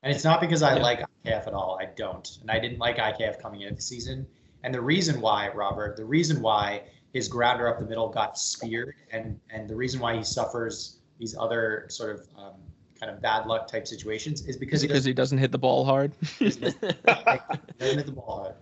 [0.03, 0.81] And it's not because I yeah.
[0.81, 1.77] like IKF at all.
[1.81, 2.37] I don't.
[2.41, 4.25] And I didn't like IKF coming into the season.
[4.63, 6.83] And the reason why, Robert, the reason why
[7.13, 11.35] his grounder up the middle got speared and and the reason why he suffers these
[11.37, 12.53] other sort of um,
[12.97, 16.13] kind of bad luck type situations is because because he doesn't hit the ball hard.
[16.39, 18.55] doesn't hit the ball hard.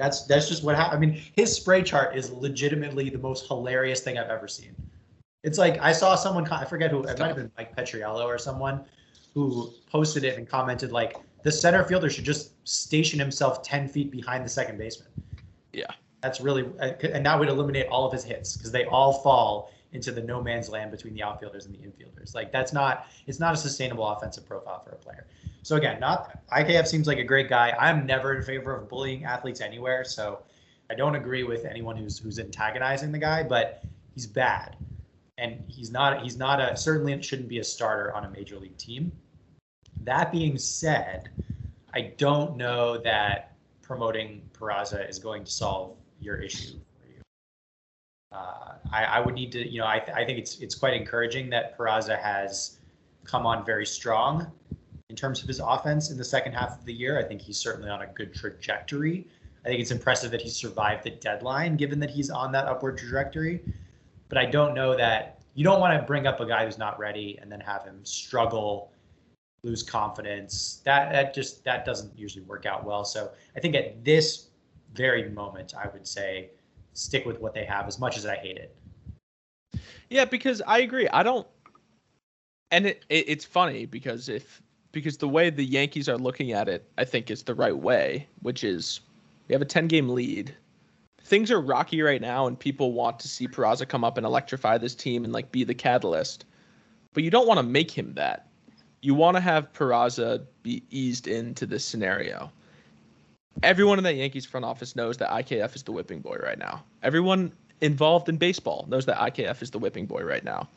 [0.00, 0.96] That's that's just what happened.
[0.96, 4.74] I mean, his spray chart is legitimately the most hilarious thing I've ever seen.
[5.44, 8.38] It's like I saw someone I forget who it might have been Mike Petriello or
[8.38, 8.86] someone
[9.34, 14.10] who posted it and commented like the center fielder should just station himself 10 feet
[14.10, 15.08] behind the second baseman.
[15.74, 15.84] Yeah.
[16.22, 19.70] That's really uh, and that would eliminate all of his hits because they all fall
[19.92, 22.34] into the no man's land between the outfielders and the infielders.
[22.34, 25.26] Like that's not it's not a sustainable offensive profile for a player.
[25.62, 27.74] So again, not IKF seems like a great guy.
[27.78, 30.42] I'm never in favor of bullying athletes anywhere, so
[30.90, 34.76] I don't agree with anyone who's who's antagonizing the guy, but he's bad.
[35.38, 38.76] And he's not he's not a certainly shouldn't be a starter on a major league
[38.76, 39.12] team.
[40.02, 41.28] That being said,
[41.92, 47.20] I don't know that promoting Peraza is going to solve your issue for you.
[48.32, 50.94] Uh, I, I, would need to, you know, I, th- I think it's it's quite
[50.94, 52.78] encouraging that Peraza has
[53.24, 54.50] come on very strong
[55.10, 57.18] in terms of his offense in the second half of the year.
[57.18, 59.26] I think he's certainly on a good trajectory.
[59.64, 62.96] I think it's impressive that he survived the deadline, given that he's on that upward
[62.96, 63.60] trajectory.
[64.28, 66.98] But I don't know that you don't want to bring up a guy who's not
[66.98, 68.92] ready and then have him struggle,
[69.64, 70.80] lose confidence.
[70.84, 73.04] That that just that doesn't usually work out well.
[73.04, 74.46] So I think at this
[74.94, 76.50] very moment, I would say
[76.94, 78.76] stick with what they have as much as I hate it.
[80.08, 81.08] Yeah, because I agree.
[81.08, 81.46] I don't
[82.70, 84.62] and it, it it's funny because if
[84.92, 88.26] because the way the Yankees are looking at it, I think is the right way,
[88.42, 89.00] which is
[89.48, 90.54] we have a 10 game lead.
[91.22, 94.78] Things are rocky right now, and people want to see Peraza come up and electrify
[94.78, 96.44] this team and like be the catalyst.
[97.12, 98.48] But you don't want to make him that.
[99.02, 102.50] You want to have Peraza be eased into this scenario.
[103.62, 106.82] Everyone in that Yankees front office knows that IKF is the whipping boy right now.
[107.02, 110.68] Everyone involved in baseball knows that IKF is the whipping boy right now.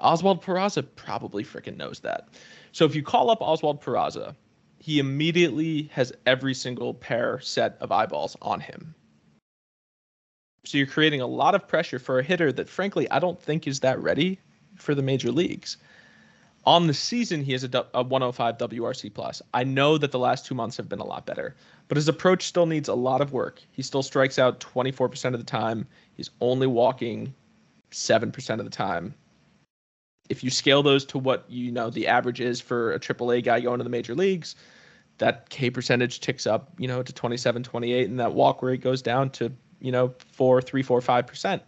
[0.00, 2.28] Oswald Peraza probably freaking knows that.
[2.72, 4.34] So if you call up Oswald Peraza,
[4.78, 8.94] he immediately has every single pair set of eyeballs on him.
[10.64, 13.66] So you're creating a lot of pressure for a hitter that, frankly, I don't think
[13.66, 14.38] is that ready
[14.76, 15.76] for the major leagues.
[16.64, 19.40] On the season, he has a, a 105 WRC plus.
[19.54, 21.54] I know that the last two months have been a lot better,
[21.86, 23.62] but his approach still needs a lot of work.
[23.70, 25.86] He still strikes out 24% of the time.
[26.16, 27.32] He's only walking
[27.92, 29.14] 7% of the time
[30.28, 33.60] if you scale those to what you know the average is for a AAA guy
[33.60, 34.56] going to the major leagues,
[35.18, 39.02] that K percentage ticks up, you know, to 27, 28, and that walk rate goes
[39.02, 41.62] down to, you know, four, three, four, five percent.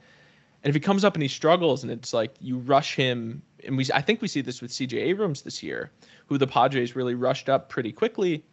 [0.62, 3.76] And if he comes up and he struggles, and it's like you rush him, and
[3.76, 4.98] we, I think we see this with C.J.
[4.98, 5.90] Abrams this year,
[6.26, 8.44] who the Padres really rushed up pretty quickly.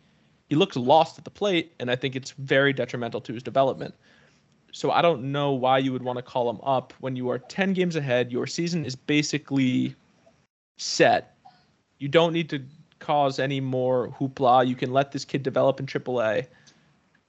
[0.49, 3.95] He looked lost at the plate, and I think it's very detrimental to his development.
[4.75, 7.39] So I don't know why you would want to call him up when you are
[7.39, 8.29] 10 games ahead.
[8.29, 9.95] Your season is basically
[10.77, 11.37] set.
[11.99, 12.61] You don't need to
[12.99, 14.67] cause any more hoopla.
[14.67, 16.47] You can let this kid develop in AAA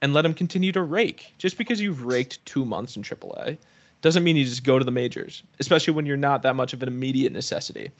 [0.01, 1.33] and let him continue to rake.
[1.37, 3.57] Just because you've raked two months in AAA
[4.01, 6.83] doesn't mean you just go to the majors, especially when you're not that much of
[6.83, 7.91] an immediate necessity.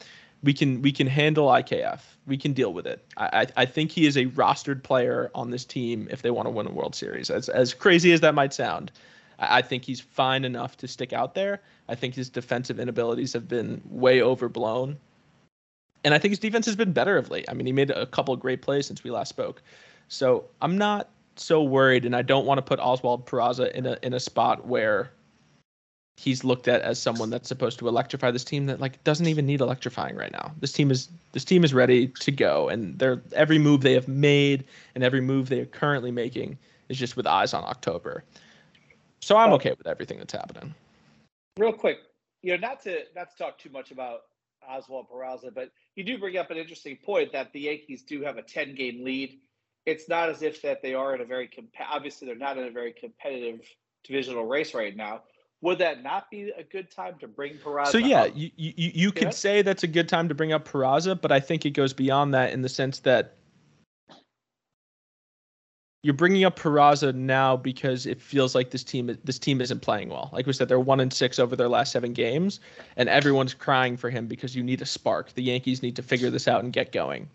[0.44, 2.02] We can we can handle IKF.
[2.26, 3.02] We can deal with it.
[3.16, 6.48] I I, I think he is a rostered player on this team if they want
[6.48, 7.30] to win a World Series.
[7.30, 8.92] As as crazy as that might sound,
[9.40, 11.62] I think he's fine enough to stick out there.
[11.88, 14.98] I think his defensive inabilities have been way overblown.
[16.04, 17.46] And I think his defense has been better of late.
[17.50, 19.62] I mean, he made a couple of great plays since we last spoke.
[20.08, 23.98] So I'm not so worried, and I don't want to put Oswald Peraza in a
[24.02, 25.12] in a spot where
[26.18, 29.46] he's looked at as someone that's supposed to electrify this team that like doesn't even
[29.46, 30.52] need electrifying right now.
[30.60, 33.02] This team is this team is ready to go, and
[33.34, 34.64] every move they have made
[34.96, 36.58] and every move they are currently making
[36.90, 38.24] is just with eyes on October.
[39.22, 39.56] So I'm oh.
[39.56, 40.74] okay with everything that's happening.
[41.58, 41.98] Real quick,
[42.42, 44.22] you know, not to not to talk too much about
[44.68, 48.38] Oswald Peraza, but you do bring up an interesting point that the Yankees do have
[48.38, 49.40] a 10 game lead.
[49.86, 52.66] It's not as if that they are in a very comp- obviously they're not in
[52.66, 53.62] a very competitive
[54.04, 55.24] divisional race right now.
[55.62, 57.88] Would that not be a good time to bring Peraza?
[57.88, 58.32] So yeah, up?
[58.36, 61.40] you you, you could say that's a good time to bring up Peraza, but I
[61.40, 63.37] think it goes beyond that in the sense that
[66.08, 70.08] you're bringing up Peraza now because it feels like this team this team isn't playing
[70.08, 70.30] well.
[70.32, 72.62] Like we said, they're one and six over their last seven games,
[72.96, 75.34] and everyone's crying for him because you need a spark.
[75.34, 77.28] The Yankees need to figure this out and get going.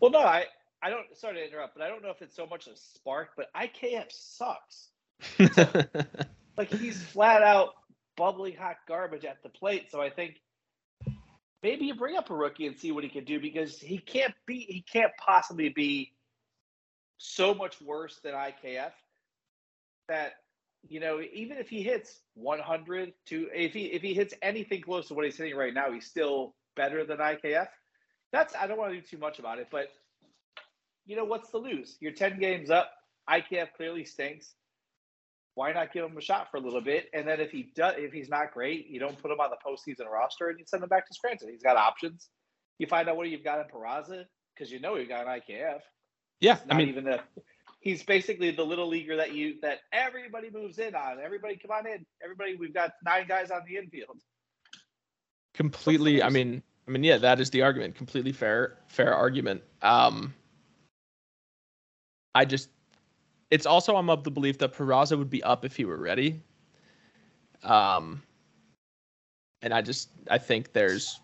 [0.00, 0.46] Well, no, I
[0.82, 1.06] I don't.
[1.14, 4.10] Sorry to interrupt, but I don't know if it's so much a spark, but IKF
[4.10, 4.88] sucks.
[6.58, 7.74] like he's flat out
[8.16, 9.92] bubbling hot garbage at the plate.
[9.92, 10.40] So I think
[11.62, 14.34] maybe you bring up a rookie and see what he can do because he can't
[14.44, 16.14] be he can't possibly be
[17.18, 18.92] so much worse than IKF
[20.08, 20.32] that
[20.88, 25.08] you know even if he hits 100 to if he if he hits anything close
[25.08, 27.68] to what he's hitting right now, he's still better than IKF.
[28.32, 29.88] That's I don't want to do too much about it, but
[31.06, 31.96] you know what's to lose?
[32.00, 32.90] You're 10 games up.
[33.28, 34.54] IKF clearly stinks.
[35.54, 37.06] Why not give him a shot for a little bit?
[37.12, 39.56] And then if he does, if he's not great, you don't put him on the
[39.66, 41.48] postseason roster and you send him back to Scranton.
[41.50, 42.28] He's got options.
[42.78, 45.80] You find out what you've got in Peraza because you know you've got an IKF.
[46.40, 47.20] Yeah, I mean, even the
[47.80, 51.18] he's basically the little leaguer that you that everybody moves in on.
[51.22, 52.04] Everybody come on in.
[52.22, 54.18] Everybody, we've got nine guys on the infield.
[55.54, 56.22] Completely.
[56.22, 57.94] I mean, I mean, yeah, that is the argument.
[57.94, 59.62] Completely fair, fair argument.
[59.82, 60.34] Um,
[62.34, 62.70] I just,
[63.50, 66.40] it's also I'm of the belief that Peraza would be up if he were ready.
[67.64, 68.22] Um,
[69.62, 71.18] and I just I think there's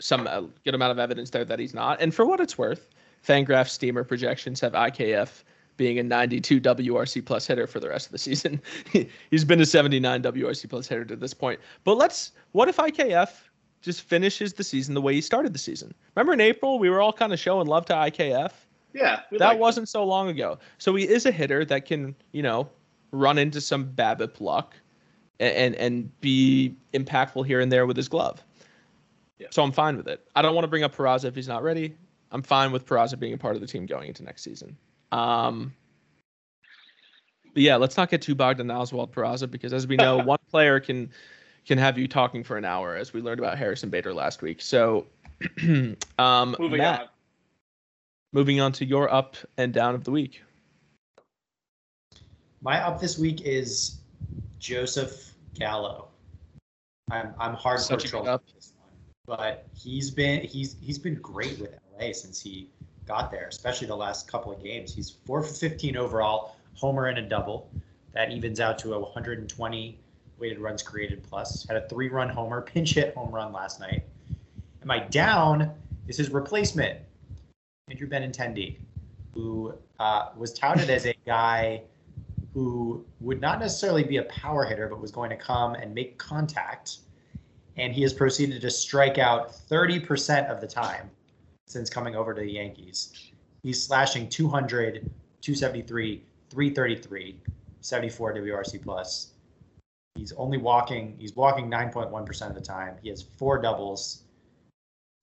[0.00, 2.00] some good amount of evidence there that he's not.
[2.00, 2.90] And for what it's worth,
[3.26, 5.42] Fangraph steamer projections have IKF
[5.76, 8.60] being a 92 WRC plus hitter for the rest of the season.
[9.30, 11.60] He's been a 79 WRC plus hitter to this point.
[11.84, 13.30] But let's what if IKF
[13.80, 15.92] just finishes the season the way he started the season?
[16.14, 18.52] Remember in April we were all kind of showing love to IKF.
[18.92, 19.86] Yeah, that wasn't him.
[19.86, 20.58] so long ago.
[20.78, 22.68] So he is a hitter that can, you know,
[23.10, 24.76] run into some BABIP luck
[25.40, 28.44] and and be impactful here and there with his glove.
[29.38, 29.48] Yeah.
[29.50, 30.24] So I'm fine with it.
[30.36, 31.96] I don't want to bring up Peraza if he's not ready.
[32.34, 34.76] I'm fine with Peraza being a part of the team going into next season.
[35.12, 35.72] Um,
[37.54, 40.40] but yeah, let's not get too bogged down Oswald Peraza because as we know, one
[40.50, 41.10] player can
[41.64, 44.60] can have you talking for an hour, as we learned about Harrison Bader last week.
[44.60, 45.06] So,
[46.18, 47.08] um, Moving Matt, on.
[48.32, 50.42] moving on to your up and down of the week.
[52.62, 53.98] My up this week is
[54.58, 56.08] Joseph Gallo.
[57.12, 58.42] I'm I'm hardcore Such a trolling up.
[58.52, 62.68] this one, but he's been he's he's been great with Since he
[63.06, 64.94] got there, especially the last couple of games.
[64.94, 67.70] He's four for 15 overall, homer and a double.
[68.12, 69.98] That evens out to a 120
[70.38, 71.66] weighted runs created plus.
[71.66, 74.04] Had a three-run homer, pinch hit home run last night.
[74.80, 75.70] And my down
[76.08, 77.00] is his replacement,
[77.88, 78.76] Andrew Benintendi,
[79.32, 81.82] who uh, was touted as a guy
[82.52, 86.18] who would not necessarily be a power hitter, but was going to come and make
[86.18, 86.98] contact.
[87.76, 91.10] And he has proceeded to strike out 30% of the time
[91.66, 93.32] since coming over to the Yankees.
[93.62, 97.40] He's slashing 200, 273, 333,
[97.80, 99.32] 74 WRC plus.
[100.14, 102.96] He's only walking, he's walking 9.1% of the time.
[103.02, 104.22] He has four doubles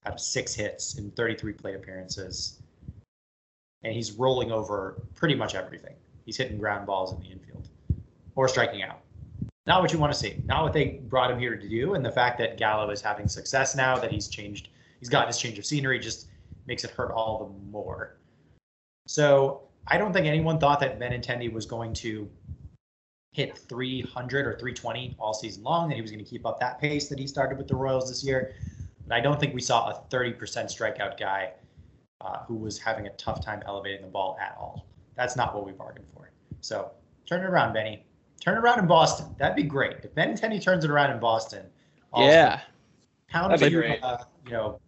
[0.06, 2.62] out of six hits in 33 plate appearances.
[3.84, 5.96] And he's rolling over pretty much everything.
[6.26, 7.70] He's hitting ground balls in the infield
[8.36, 9.02] or striking out.
[9.68, 10.42] Not what you want to see.
[10.46, 11.94] Not what they brought him here to do.
[11.94, 14.70] And the fact that Gallo is having success now, that he's changed,
[15.02, 16.28] he's gotten his change of scenery, just
[16.68, 18.18] makes it hurt all the more.
[19.08, 22.30] So I don't think anyone thought that Benintendi was going to
[23.34, 26.80] hit 300 or 320 all season long, that he was going to keep up that
[26.80, 28.54] pace that he started with the Royals this year.
[29.08, 31.54] But I don't think we saw a 30% strikeout guy
[32.22, 34.86] uh, who was having a tough time elevating the ball at all.
[35.16, 36.32] That's not what we bargained for.
[36.60, 36.92] So
[37.26, 38.06] turn it around, Benny.
[38.40, 39.36] Turn it around in Boston.
[39.40, 39.98] That'd be great.
[40.04, 41.66] If Benintendi turns it around in Boston,
[42.16, 42.62] yeah,
[43.30, 44.04] pound That'd be you, great.
[44.04, 44.80] uh, you know,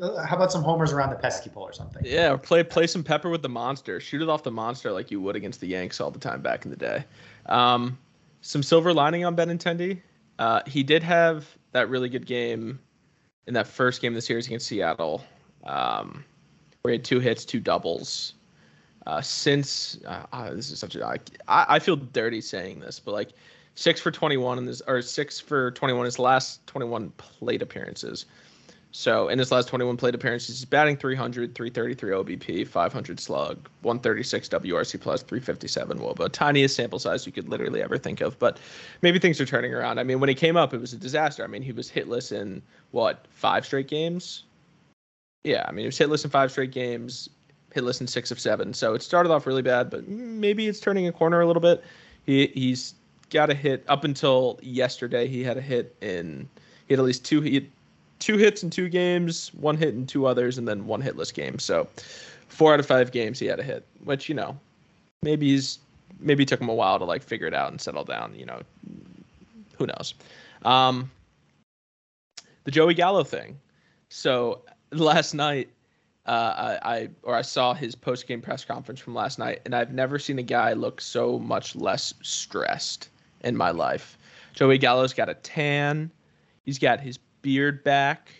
[0.00, 2.02] how about some homers around the pesky pole or something?
[2.04, 2.32] yeah.
[2.32, 4.00] Or play play some pepper with the monster.
[4.00, 6.64] Shoot it off the monster like you would against the Yanks all the time back
[6.64, 7.04] in the day.
[7.46, 7.98] Um,
[8.40, 10.00] some silver lining on Benintendi.
[10.38, 12.80] Uh, he did have that really good game
[13.46, 15.24] in that first game of the series against Seattle,
[15.64, 16.24] um,
[16.82, 18.34] where he had two hits, two doubles.
[19.06, 23.12] Uh, since uh, uh, this is such a, I, I feel dirty saying this, but
[23.12, 23.30] like
[23.74, 28.26] six for 21 in this, or six for 21 his last 21 plate appearances.
[28.94, 34.48] So in his last 21 plate appearances, he's batting 300, 333 OBP, 500 slug, 136
[34.50, 36.30] WRC plus, 357 WOBA.
[36.30, 38.58] Tiniest sample size you could literally ever think of, but
[39.00, 39.98] maybe things are turning around.
[39.98, 41.42] I mean, when he came up, it was a disaster.
[41.42, 44.44] I mean, he was hitless in what five straight games?
[45.44, 47.30] Yeah, I mean, he was hitless in five straight games,
[47.74, 48.74] hitless in six of seven.
[48.74, 51.82] So it started off really bad, but maybe it's turning a corner a little bit.
[52.26, 52.94] He he's
[53.30, 55.26] got a hit up until yesterday.
[55.26, 56.46] He had a hit in
[56.86, 57.70] he had at least two he
[58.22, 61.58] two hits in two games, one hit in two others, and then one hitless game.
[61.58, 61.88] So
[62.48, 64.56] four out of five games he had a hit, which you know
[65.22, 65.78] maybe he's
[66.20, 68.34] maybe took him a while to like figure it out and settle down.
[68.34, 68.62] You know,
[69.76, 70.14] who knows?
[70.64, 71.10] Um,
[72.64, 73.58] the Joey Gallo thing.
[74.08, 75.68] So last night,
[76.26, 79.74] uh, I, I or I saw his post game press conference from last night, and
[79.74, 83.08] I've never seen a guy look so much less stressed
[83.40, 84.16] in my life.
[84.54, 86.10] Joey Gallo's got a tan.
[86.64, 88.30] He's got his beard back.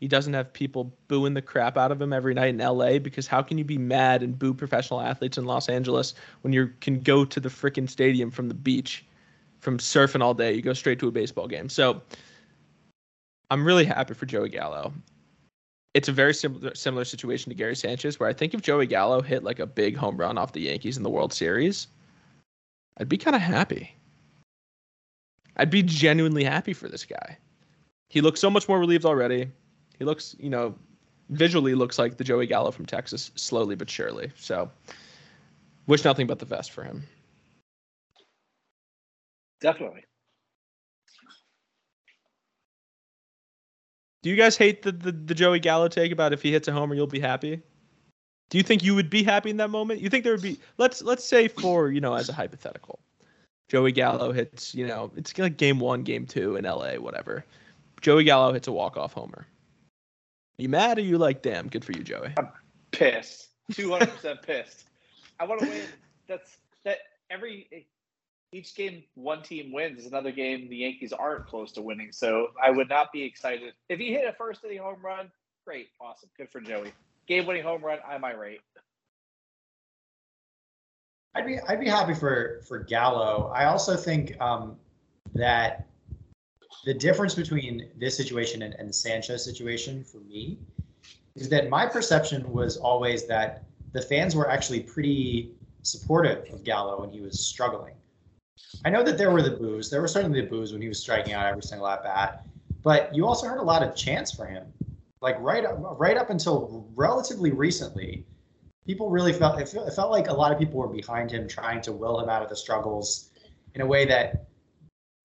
[0.00, 3.26] He doesn't have people booing the crap out of him every night in LA because
[3.26, 7.00] how can you be mad and boo professional athletes in Los Angeles when you can
[7.00, 9.04] go to the frickin' stadium from the beach,
[9.60, 10.54] from surfing all day?
[10.54, 11.68] You go straight to a baseball game.
[11.68, 12.00] So
[13.50, 14.92] I'm really happy for Joey Gallo.
[15.92, 19.20] It's a very similar similar situation to Gary Sanchez, where I think if Joey Gallo
[19.20, 21.88] hit like a big home run off the Yankees in the World Series,
[22.98, 23.92] I'd be kind of happy.
[25.56, 27.36] I'd be genuinely happy for this guy.
[28.10, 29.48] He looks so much more relieved already.
[29.98, 30.74] He looks, you know,
[31.30, 34.32] visually looks like the Joey Gallo from Texas, slowly but surely.
[34.36, 34.68] So,
[35.86, 37.04] wish nothing but the best for him.
[39.60, 40.04] Definitely.
[44.22, 46.72] Do you guys hate the, the, the Joey Gallo take about if he hits a
[46.72, 47.62] homer, you'll be happy?
[48.50, 50.00] Do you think you would be happy in that moment?
[50.00, 52.98] You think there would be let's let's say for you know as a hypothetical,
[53.68, 56.98] Joey Gallo hits you know it's like game one, game two in L.A.
[56.98, 57.44] whatever.
[58.00, 59.46] Joey Gallo hits a walk off homer.
[59.46, 62.32] Are you mad or you like damn good for you, Joey?
[62.38, 62.48] I'm
[62.92, 63.48] Pissed.
[63.72, 64.84] Two hundred percent pissed.
[65.38, 65.82] I want to win.
[66.26, 66.98] That's that.
[67.30, 67.86] Every
[68.52, 72.10] each game one team wins is another game the Yankees aren't close to winning.
[72.10, 75.30] So I would not be excited if he hit a first inning home run.
[75.64, 76.92] Great, awesome, good for Joey.
[77.28, 77.98] Game winning home run.
[78.06, 78.60] I'm irate.
[81.36, 83.52] I'd be I'd be happy for for Gallo.
[83.54, 84.76] I also think um,
[85.34, 85.86] that
[86.84, 90.58] the difference between this situation and, and the Sanchez situation for me
[91.36, 95.52] is that my perception was always that the fans were actually pretty
[95.82, 97.94] supportive of Gallo when he was struggling.
[98.84, 99.90] I know that there were the boos.
[99.90, 102.46] There were certainly the boos when he was striking out every single at bat,
[102.82, 104.72] but you also heard a lot of chants for him.
[105.20, 108.24] Like right up, right up until relatively recently,
[108.86, 111.92] people really felt it, felt like a lot of people were behind him, trying to
[111.92, 113.30] will him out of the struggles
[113.74, 114.46] in a way that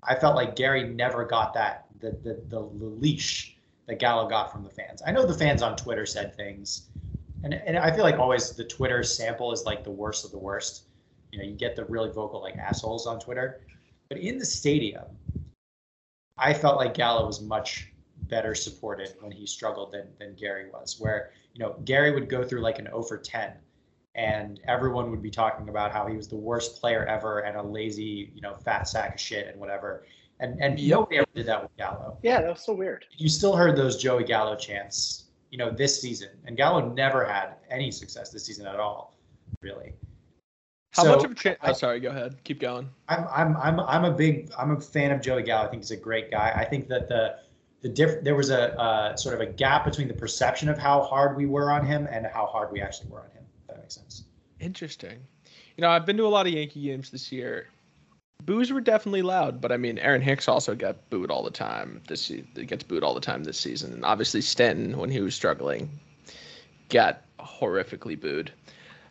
[0.07, 4.51] I felt like Gary never got that the the, the, the leash that Gallo got
[4.51, 5.01] from the fans.
[5.05, 6.89] I know the fans on Twitter said things,
[7.43, 10.37] and and I feel like always the Twitter sample is like the worst of the
[10.37, 10.83] worst.
[11.31, 13.61] You know, you get the really vocal like assholes on Twitter,
[14.09, 15.05] but in the stadium,
[16.37, 17.91] I felt like Gallo was much
[18.27, 20.99] better supported when he struggled than than Gary was.
[20.99, 23.53] Where you know Gary would go through like an 0 for 10,
[24.15, 27.61] and everyone would be talking about how he was the worst player ever and a
[27.61, 30.05] lazy, you know, fat sack of shit and whatever.
[30.39, 30.99] And and yep.
[30.99, 32.17] nobody ever did that with Gallo.
[32.23, 33.05] Yeah, that was so weird.
[33.17, 37.55] You still heard those Joey Gallo chants, you know, this season, and Gallo never had
[37.69, 39.17] any success this season at all,
[39.61, 39.93] really.
[40.91, 41.57] How so, much of a chance?
[41.61, 41.99] Oh, sorry.
[41.99, 42.41] Go ahead.
[42.43, 42.89] Keep going.
[43.09, 45.67] I'm I'm I'm I'm a big I'm a fan of Joey Gallo.
[45.67, 46.53] I think he's a great guy.
[46.55, 47.37] I think that the
[47.81, 51.01] the diff there was a uh, sort of a gap between the perception of how
[51.01, 53.44] hard we were on him and how hard we actually were on him.
[53.85, 54.23] If that makes sense.
[54.59, 55.19] Interesting.
[55.77, 57.67] You know, I've been to a lot of Yankee games this year.
[58.43, 62.01] Boos were definitely loud, but I mean, Aaron Hicks also got booed all the time.
[62.07, 65.89] This gets booed all the time this season, and obviously Stanton, when he was struggling,
[66.89, 68.51] got horrifically booed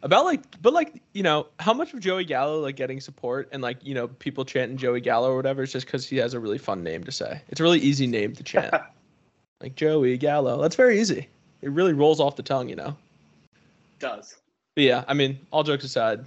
[0.05, 3.63] about like but like you know how much of joey gallo like getting support and
[3.63, 6.41] like you know people chanting joey gallo or whatever is just because he has a
[6.41, 8.75] really fun name to say it's a really easy name to chant
[9.61, 11.27] like joey gallo that's very easy
[11.63, 14.37] it really rolls off the tongue you know it does
[14.75, 16.25] but yeah i mean all jokes aside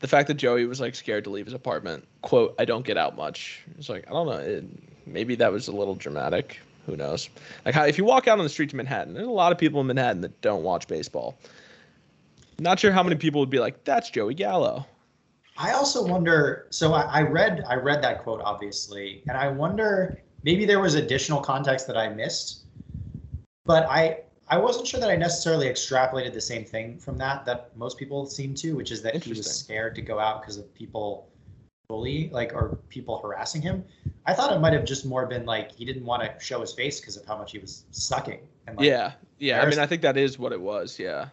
[0.00, 2.96] the fact that joey was like scared to leave his apartment quote i don't get
[2.96, 4.64] out much it's like i don't know it,
[5.06, 7.28] maybe that was a little dramatic who knows
[7.64, 9.58] like how if you walk out on the streets of manhattan there's a lot of
[9.58, 11.38] people in manhattan that don't watch baseball
[12.62, 14.86] not sure how many people would be like, "That's Joey Gallo."
[15.58, 16.66] I also wonder.
[16.70, 20.94] So I, I read I read that quote obviously, and I wonder maybe there was
[20.94, 22.64] additional context that I missed,
[23.64, 24.20] but I
[24.52, 28.26] I wasn't sure that I necessarily extrapolated the same thing from that that most people
[28.26, 31.30] seem to, which is that he was scared to go out because of people
[31.88, 33.82] bully like or people harassing him.
[34.26, 36.74] I thought it might have just more been like he didn't want to show his
[36.74, 38.40] face because of how much he was sucking.
[38.66, 39.62] And like, yeah, yeah.
[39.62, 40.98] I mean, I think that is what it was.
[40.98, 41.28] Yeah,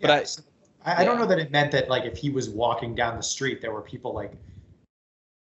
[0.00, 2.48] but yeah, I I, I don't know that it meant that like if he was
[2.48, 4.32] walking down the street, there were people like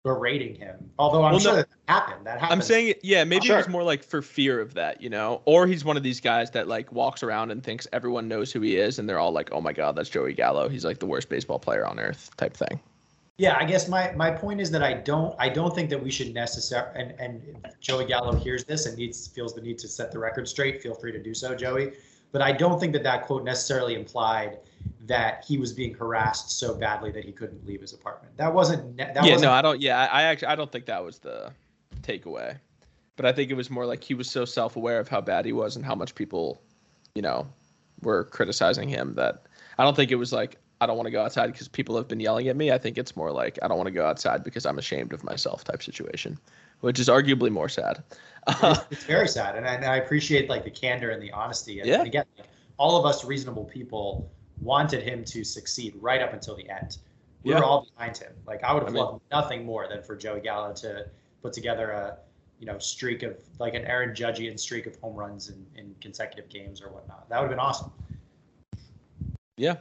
[0.08, 0.89] berating him.
[0.97, 2.26] Although I'm well, sure no, that happened.
[2.26, 2.62] That happened.
[2.62, 3.58] I'm saying, yeah, maybe sure.
[3.58, 6.22] it was more like for fear of that, you know, or he's one of these
[6.22, 9.34] guys that like walks around and thinks everyone knows who he is, and they're all
[9.34, 10.70] like, "Oh my God, that's Joey Gallo.
[10.70, 12.80] He's like the worst baseball player on earth," type thing.
[13.38, 16.10] Yeah, I guess my my point is that I don't I don't think that we
[16.10, 20.12] should necessarily and and Joey Gallo hears this and needs feels the need to set
[20.12, 20.82] the record straight.
[20.82, 21.91] Feel free to do so, Joey.
[22.32, 24.58] But I don't think that that quote necessarily implied
[25.06, 28.36] that he was being harassed so badly that he couldn't leave his apartment.
[28.38, 28.98] That wasn't.
[28.98, 29.82] That yeah, wasn't, no, I don't.
[29.82, 31.52] Yeah, I, I actually I don't think that was the
[32.02, 32.58] takeaway,
[33.16, 35.54] but I think it was more like he was so self-aware of how bad he
[35.54, 36.62] was and how much people,
[37.16, 37.48] you know,
[38.02, 39.44] were criticizing him that
[39.78, 42.08] I don't think it was like I don't want to go outside because people have
[42.08, 42.72] been yelling at me.
[42.72, 45.24] I think it's more like I don't want to go outside because I'm ashamed of
[45.24, 46.38] myself type situation,
[46.82, 48.04] which is arguably more sad.
[48.48, 51.80] it's, it's very sad, and I, and I, appreciate like the candor and the honesty.
[51.80, 52.00] And, yeah.
[52.00, 54.30] and again, like, all of us reasonable people
[54.62, 56.97] wanted him to succeed right up until the end.
[57.43, 57.60] We yeah.
[57.60, 58.34] were all behind him.
[58.45, 61.08] Like I would have I mean, loved nothing more than for Joey Gallo to
[61.41, 62.18] put together a
[62.60, 66.49] you know streak of like an Aaron Judgian streak of home runs in, in consecutive
[66.49, 67.30] games or whatnot.
[67.30, 67.91] That would have been awesome.
[69.58, 69.76] Yeah.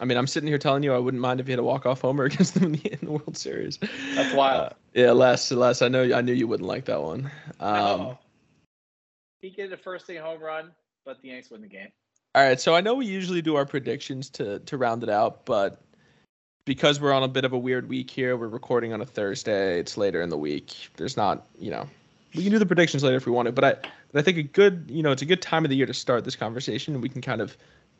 [0.00, 1.86] I mean, I'm sitting here telling you I wouldn't mind if he had a walk
[1.86, 3.78] off homer against them in the, in the World Series.
[4.14, 4.72] That's wild.
[4.72, 7.30] Uh, yeah, Les, Les, I know I knew you wouldn't like that one.
[7.60, 8.16] Um,
[9.40, 10.72] he get a first thing home run,
[11.04, 11.88] but the Yanks win the game.
[12.34, 15.44] All right, so I know we usually do our predictions to to round it out,
[15.44, 15.82] but
[16.64, 19.78] because we're on a bit of a weird week here, we're recording on a Thursday.
[19.78, 20.74] It's later in the week.
[20.96, 21.86] There's not, you know,
[22.34, 23.74] we can do the predictions later if we want to, but I
[24.12, 25.94] but I think a good, you know, it's a good time of the year to
[25.94, 27.56] start this conversation, and we can kind of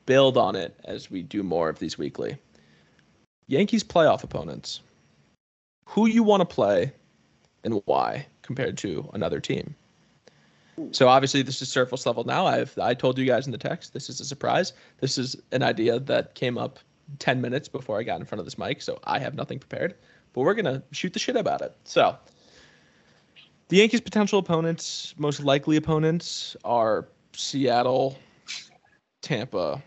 [0.06, 2.36] build on it as we do more of these weekly.
[3.48, 4.80] Yankees playoff opponents.
[5.86, 6.92] Who you want to play
[7.64, 9.74] and why compared to another team?
[10.90, 12.46] So obviously this is surface level now.
[12.46, 14.72] I've I told you guys in the text this is a surprise.
[15.00, 16.78] This is an idea that came up
[17.18, 19.94] 10 minutes before I got in front of this mic, so I have nothing prepared.
[20.32, 21.76] But we're gonna shoot the shit about it.
[21.84, 22.16] So
[23.68, 28.18] the Yankees' potential opponents, most likely opponents, are Seattle,
[29.20, 29.82] Tampa,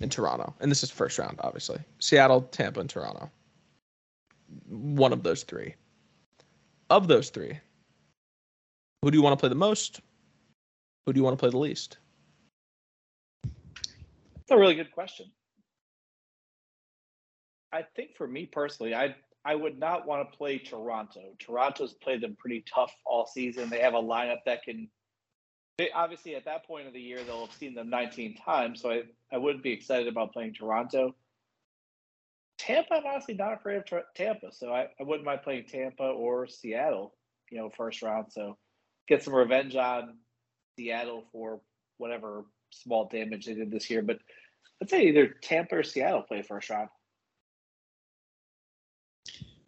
[0.00, 0.54] and Toronto.
[0.60, 1.78] And this is first round, obviously.
[1.98, 3.30] Seattle, Tampa, and Toronto.
[4.68, 5.74] One of those three.
[6.90, 7.58] of those three,
[9.02, 10.00] who do you want to play the most?
[11.06, 11.98] Who do you want to play the least?
[13.42, 15.30] That's a really good question.
[17.72, 21.34] I think for me personally, I I would not want to play Toronto.
[21.38, 23.68] Toronto's played them pretty tough all season.
[23.68, 24.88] They have a lineup that can.
[25.76, 28.92] They, obviously, at that point of the year, they'll have seen them 19 times, so
[28.92, 29.02] I,
[29.32, 31.16] I wouldn't be excited about playing Toronto.
[32.58, 33.84] Tampa, I'm honestly not afraid of
[34.14, 37.14] Tampa, so I, I wouldn't mind playing Tampa or Seattle,
[37.50, 38.26] you know, first round.
[38.30, 38.56] So
[39.08, 40.16] get some revenge on
[40.76, 41.60] Seattle for
[41.98, 44.02] whatever small damage they did this year.
[44.02, 44.18] But
[44.82, 46.88] I'd say either Tampa or Seattle play first round.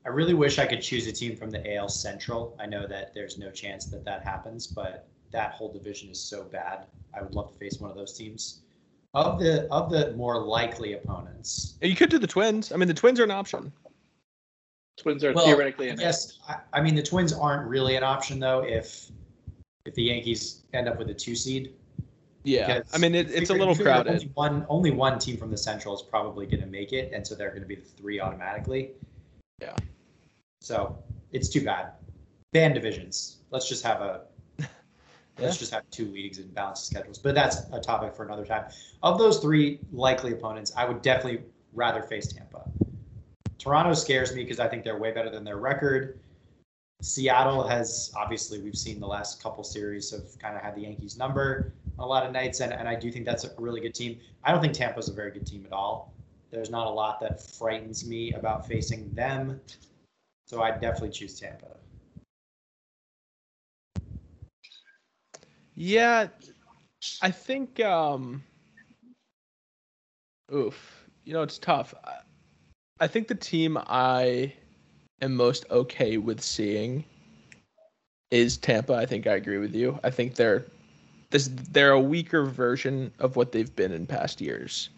[0.05, 2.57] I really wish I could choose a team from the AL Central.
[2.61, 6.45] I know that there's no chance that that happens, but that whole division is so
[6.45, 6.87] bad.
[7.13, 8.63] I would love to face one of those teams.
[9.15, 12.71] Of the of the more likely opponents, you could do the Twins.
[12.71, 13.73] I mean, the Twins are an option.
[14.99, 15.93] Twins are well, theoretically.
[15.99, 18.63] Yes, I, I mean the Twins aren't really an option though.
[18.63, 19.11] If
[19.87, 21.75] if the Yankees end up with a two seed,
[22.47, 24.13] yeah, I mean it, it's a little crowded.
[24.13, 27.27] Only one, only one team from the Central is probably going to make it, and
[27.27, 28.93] so they're going to be the three automatically.
[29.61, 29.75] Yeah.
[30.61, 30.97] So
[31.33, 31.93] it's too bad.
[32.53, 33.39] Ban divisions.
[33.51, 34.23] Let's just have a.
[35.39, 37.19] Let's just have two leagues and balance schedules.
[37.19, 38.67] But that's a topic for another time.
[39.03, 41.43] Of those three likely opponents, I would definitely
[41.75, 42.63] rather face Tampa.
[43.59, 46.21] Toronto scares me because I think they're way better than their record.
[47.03, 51.17] Seattle has obviously we've seen the last couple series have kind of had the Yankees
[51.19, 54.19] number a lot of nights, and, and I do think that's a really good team.
[54.45, 56.13] I don't think Tampa's a very good team at all.
[56.51, 59.61] There's not a lot that frightens me about facing them,
[60.47, 61.77] so I'd definitely choose Tampa.
[65.75, 66.29] Yeah,
[67.21, 67.81] I think.
[67.81, 68.43] um
[70.55, 71.93] Oof, you know it's tough.
[72.05, 72.19] I,
[73.01, 74.55] I think the team I
[75.23, 77.05] am most okay with seeing
[78.31, 78.95] is Tampa.
[78.95, 79.99] I think I agree with you.
[80.03, 80.65] I think they're
[81.31, 84.91] this they're a weaker version of what they've been in past years.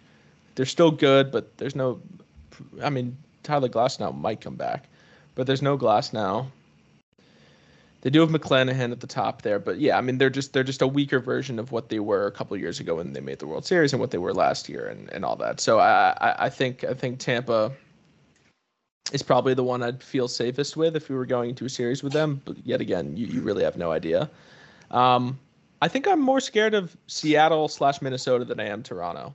[0.55, 2.01] They're still good, but there's no.
[2.83, 4.89] I mean, Tyler Glasnow might come back,
[5.35, 6.47] but there's no Glasnow.
[8.01, 10.65] They do have McClanahan at the top there, but yeah, I mean they're just they're
[10.65, 13.39] just a weaker version of what they were a couple years ago when they made
[13.41, 15.61] the World Series and what they were last year and, and all that.
[15.61, 17.73] So I, I I think I think Tampa
[19.13, 22.03] is probably the one I'd feel safest with if we were going into a series
[22.03, 22.41] with them.
[22.45, 24.31] But yet again, you, you really have no idea.
[24.91, 25.39] Um,
[25.81, 29.35] I think I'm more scared of Seattle slash Minnesota than I am Toronto.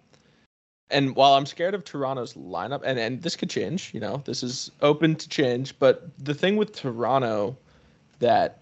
[0.89, 4.43] And while I'm scared of Toronto's lineup, and, and this could change, you know, this
[4.43, 5.78] is open to change.
[5.80, 7.57] But the thing with Toronto
[8.19, 8.59] that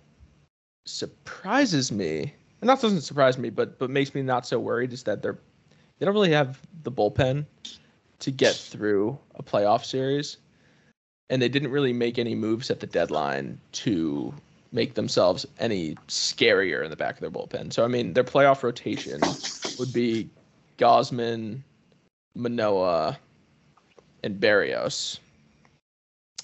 [0.86, 5.04] surprises me, and that doesn't surprise me, but but makes me not so worried is
[5.04, 5.40] that they're
[6.00, 7.46] they don't really have the bullpen
[8.20, 10.38] to get through a playoff series
[11.32, 14.34] and they didn't really make any moves at the deadline to
[14.74, 17.74] make themselves any scarier in the back of their bullpen.
[17.74, 19.22] So I mean, their playoff rotation
[19.80, 20.30] would be
[20.78, 21.62] Gausman,
[22.36, 23.18] Manoah,
[24.24, 25.20] and Berríos.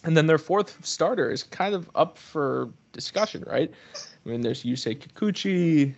[0.03, 3.69] And then their fourth starter is kind of up for discussion, right?
[3.93, 5.93] I mean, there's Yusei Kikuchi,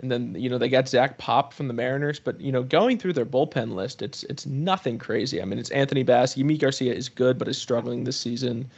[0.00, 2.98] and then you know they got Zach Pop from the Mariners, but you know going
[2.98, 5.40] through their bullpen list, it's it's nothing crazy.
[5.40, 8.68] I mean, it's Anthony Bass, Yimi Garcia is good, but is struggling this season.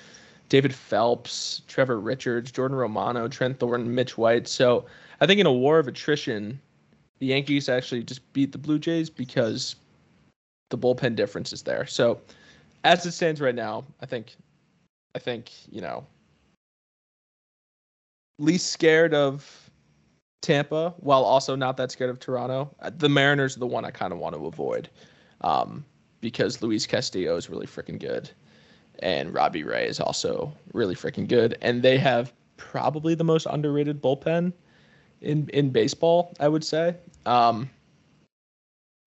[0.48, 4.46] David Phelps, Trevor Richards, Jordan Romano, Trent Thornton, Mitch White.
[4.46, 4.84] So
[5.20, 6.60] I think in a war of attrition,
[7.20, 9.76] the Yankees actually just beat the Blue Jays because
[10.70, 11.86] the bullpen difference is there.
[11.86, 12.20] So
[12.84, 14.34] as it stands right now, I think
[15.14, 16.04] I think, you know,
[18.38, 19.61] least scared of
[20.42, 22.74] Tampa while also not that scared of Toronto.
[22.80, 24.90] Uh, the Mariners are the one I kind of want to avoid
[25.40, 25.84] um,
[26.20, 28.30] because Luis Castillo is really freaking good.
[28.98, 31.56] And Robbie Ray is also really freaking good.
[31.62, 34.52] And they have probably the most underrated bullpen
[35.22, 36.96] in, in baseball, I would say.
[37.24, 37.70] Um,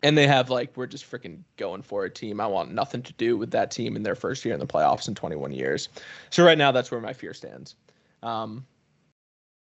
[0.04, 2.40] and they have like we're just freaking going for a team.
[2.40, 5.08] I want nothing to do with that team in their first year in the playoffs
[5.08, 5.90] in 21 years.
[6.30, 7.76] So right now, that's where my fear stands.
[8.22, 8.66] Um,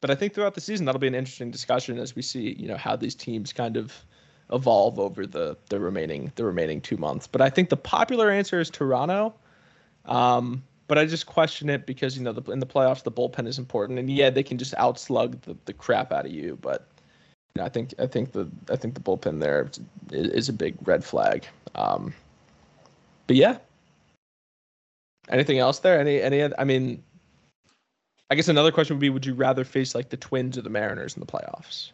[0.03, 2.67] but I think throughout the season that'll be an interesting discussion as we see, you
[2.67, 4.03] know, how these teams kind of
[4.51, 7.25] evolve over the the remaining the remaining two months.
[7.25, 9.33] But I think the popular answer is Toronto.
[10.03, 13.47] Um, but I just question it because you know the, in the playoffs the bullpen
[13.47, 16.57] is important, and yeah, they can just outslug the, the crap out of you.
[16.59, 16.85] But
[17.55, 19.69] you know, I think I think the I think the bullpen there
[20.11, 21.47] is, is a big red flag.
[21.75, 22.13] Um,
[23.27, 23.57] but yeah,
[25.29, 25.97] anything else there?
[25.97, 26.53] Any any?
[26.59, 27.01] I mean,
[28.33, 30.69] I guess another question would be: Would you rather face like the Twins or the
[30.71, 31.91] Mariners in the playoffs?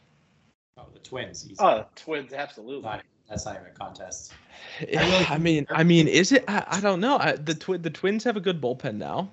[0.77, 1.45] Oh, the Twins.
[1.45, 1.57] Easy.
[1.59, 2.81] Oh, Twins, absolutely.
[2.81, 4.31] Not, that's not even a contest.
[4.97, 6.45] I, I mean, I mean, is it?
[6.47, 7.17] I, I don't know.
[7.17, 9.29] I, the twi- the Twins have a good bullpen now.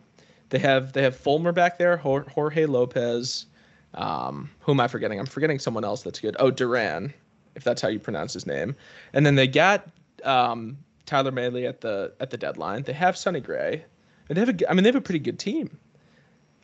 [0.48, 3.46] They have they have Fulmer back there, Jorge Lopez.
[3.94, 5.20] Um, who am I forgetting?
[5.20, 6.34] I'm forgetting someone else that's good.
[6.40, 7.14] Oh, Duran,
[7.54, 8.74] if that's how you pronounce his name.
[9.12, 9.88] And then they got
[10.24, 12.82] um, Tyler Mahle at the at the deadline.
[12.82, 13.84] They have Sonny Gray,
[14.28, 15.78] and they have a I mean they have a pretty good team.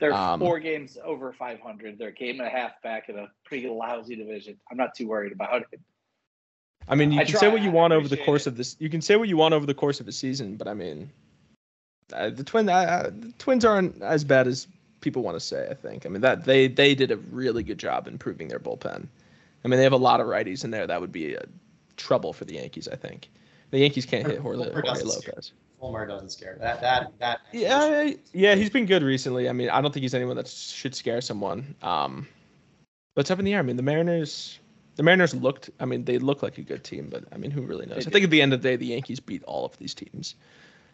[0.02, 1.96] They're um, four games over 500.
[1.96, 4.58] They're a game and a half back in a pretty lousy division.
[4.68, 5.80] I'm not too worried about it.
[6.88, 8.50] I mean, you I can try, say what you want over the course it.
[8.50, 8.74] of this.
[8.80, 11.08] You can say what you want over the course of a season, but I mean,
[12.12, 14.66] uh, the twin uh, the Twins aren't as bad as
[15.00, 15.68] people want to say.
[15.70, 16.04] I think.
[16.04, 19.06] I mean that they they did a really good job improving their bullpen.
[19.64, 20.88] I mean, they have a lot of righties in there.
[20.88, 21.44] That would be a
[21.96, 22.88] trouble for the Yankees.
[22.88, 23.30] I think
[23.70, 25.52] the Yankees can't hit Jorge, Jorge Lopez.
[25.82, 27.40] Fulmer doesn't scare that that that.
[27.50, 29.48] Yeah, yeah, he's been good recently.
[29.48, 31.74] I mean, I don't think he's anyone that should scare someone.
[31.82, 32.28] Um,
[33.16, 33.58] but it's up in the air.
[33.58, 34.60] I mean, the Mariners.
[34.94, 35.70] The Mariners looked.
[35.80, 38.06] I mean, they look like a good team, but I mean, who really knows?
[38.06, 40.36] I think at the end of the day, the Yankees beat all of these teams.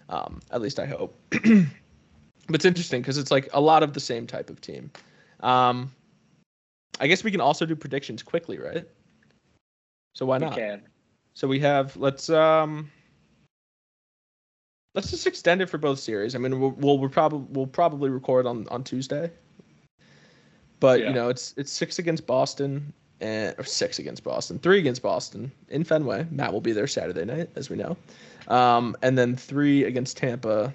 [0.09, 1.15] Um, at least I hope.
[1.31, 4.91] but it's interesting because it's like a lot of the same type of team.
[5.41, 5.93] Um,
[6.99, 8.89] I guess we can also do predictions quickly, right?
[10.15, 10.55] So why not?
[10.55, 10.83] We can.
[11.35, 12.91] So we have let's um
[14.99, 16.35] let's just extend it for both series.
[16.35, 19.31] I mean, we'll we'll, we'll probably we'll probably record on on Tuesday.
[20.81, 21.09] But yeah.
[21.09, 25.53] you know, it's it's six against Boston and or six against Boston, three against Boston
[25.69, 26.27] in Fenway.
[26.33, 27.97] Matt will be there Saturday night, as we know,
[28.49, 30.75] um, and then three against Tampa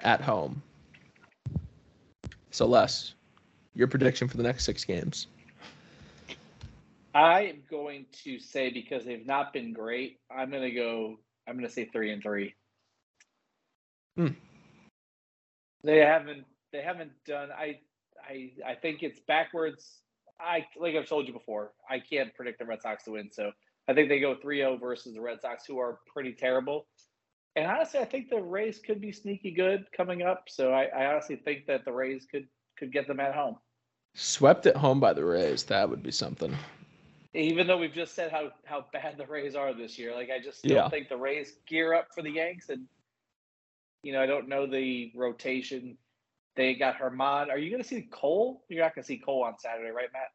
[0.00, 0.62] at home.
[2.50, 3.14] So, Les,
[3.74, 5.26] your prediction for the next six games?
[7.14, 11.18] I'm going to say because they've not been great, I'm going to go.
[11.46, 12.54] I'm going to say three and three.
[14.18, 14.34] Hmm.
[15.84, 16.44] They haven't.
[16.72, 17.50] They haven't done.
[17.56, 17.78] I.
[18.28, 18.50] I.
[18.66, 20.00] I think it's backwards.
[20.40, 21.70] I like I've told you before.
[21.88, 23.52] I can't predict the Red Sox to win, so
[23.86, 26.86] I think they go 3-0 versus the Red Sox, who are pretty terrible.
[27.56, 30.44] And honestly, I think the Rays could be sneaky good coming up.
[30.48, 33.56] So I, I honestly think that the Rays could could get them at home.
[34.14, 36.56] Swept at home by the Rays, that would be something.
[37.34, 40.42] Even though we've just said how how bad the Rays are this year, like I
[40.42, 40.88] just don't yeah.
[40.88, 42.86] think the Rays gear up for the Yanks, and
[44.02, 45.96] you know I don't know the rotation.
[46.56, 47.50] They got Germán.
[47.50, 48.64] Are you going to see Cole?
[48.68, 50.32] You're not going to see Cole on Saturday, right, Matt?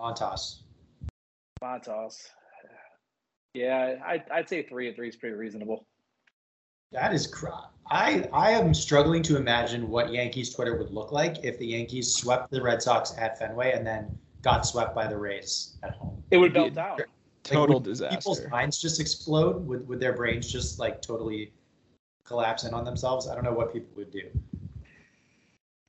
[0.00, 0.62] Montas.
[1.62, 2.26] Montas.
[3.54, 5.86] Yeah, I, I'd say three and three is pretty reasonable.
[6.92, 7.48] That is cr-
[7.88, 12.14] I I am struggling to imagine what Yankees Twitter would look like if the Yankees
[12.14, 16.22] swept the Red Sox at Fenway and then got swept by the Rays at home.
[16.30, 16.98] It would melt down.
[17.42, 18.16] Total like, disaster.
[18.16, 19.66] People's minds just explode.
[19.66, 21.52] Would would their brains just like totally
[22.30, 23.28] collapse in on themselves?
[23.28, 24.30] I don't know what people would do.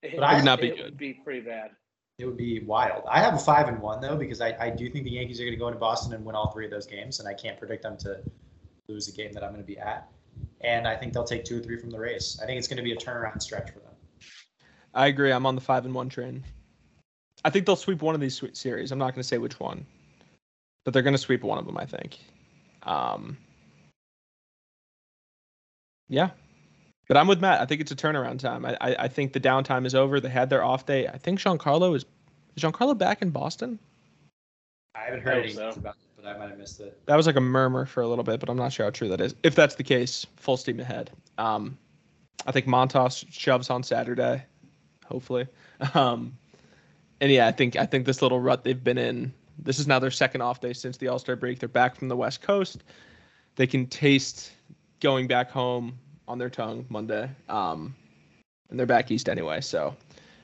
[0.02, 0.86] It, but I would not be it good.
[0.86, 1.70] Would be pretty bad.
[2.18, 3.04] It would be wild.
[3.08, 5.44] I have a five and one though because I, I do think the Yankees are
[5.44, 7.60] going to go into Boston and win all three of those games, and I can't
[7.60, 8.20] predict them to
[8.90, 10.10] lose a game that I'm going to be at.
[10.62, 12.40] And I think they'll take two or three from the Rays.
[12.42, 13.94] I think it's going to be a turnaround stretch for them.
[14.96, 15.32] I agree.
[15.32, 16.44] I'm on the five and one train.
[17.46, 18.92] I think they'll sweep one of these series.
[18.92, 19.86] I'm not going to say which one,
[20.84, 21.78] but they're going to sweep one of them.
[21.78, 22.20] I think.
[22.84, 23.38] Um,
[26.12, 26.30] yeah,
[27.08, 27.62] but I'm with Matt.
[27.62, 28.66] I think it's a turnaround time.
[28.66, 30.20] I, I, I think the downtime is over.
[30.20, 31.08] They had their off day.
[31.08, 32.06] I think Giancarlo is
[32.56, 33.80] is Giancarlo back in Boston.
[34.94, 35.70] I haven't heard anything so.
[35.70, 37.00] about it, but I might have missed it.
[37.06, 39.08] That was like a murmur for a little bit, but I'm not sure how true
[39.08, 39.34] that is.
[39.42, 41.12] If that's the case, full steam ahead.
[41.38, 41.78] Um,
[42.46, 44.44] I think Montas shoves on Saturday,
[45.06, 45.48] hopefully.
[45.96, 46.38] Um,
[47.22, 49.34] and yeah, I think I think this little rut they've been in.
[49.58, 51.60] This is now their second off day since the All Star break.
[51.60, 52.84] They're back from the West Coast.
[53.56, 54.52] They can taste
[55.02, 55.98] going back home
[56.28, 57.30] on their tongue Monday.
[57.50, 57.94] Um,
[58.70, 59.96] and they're back east anyway, so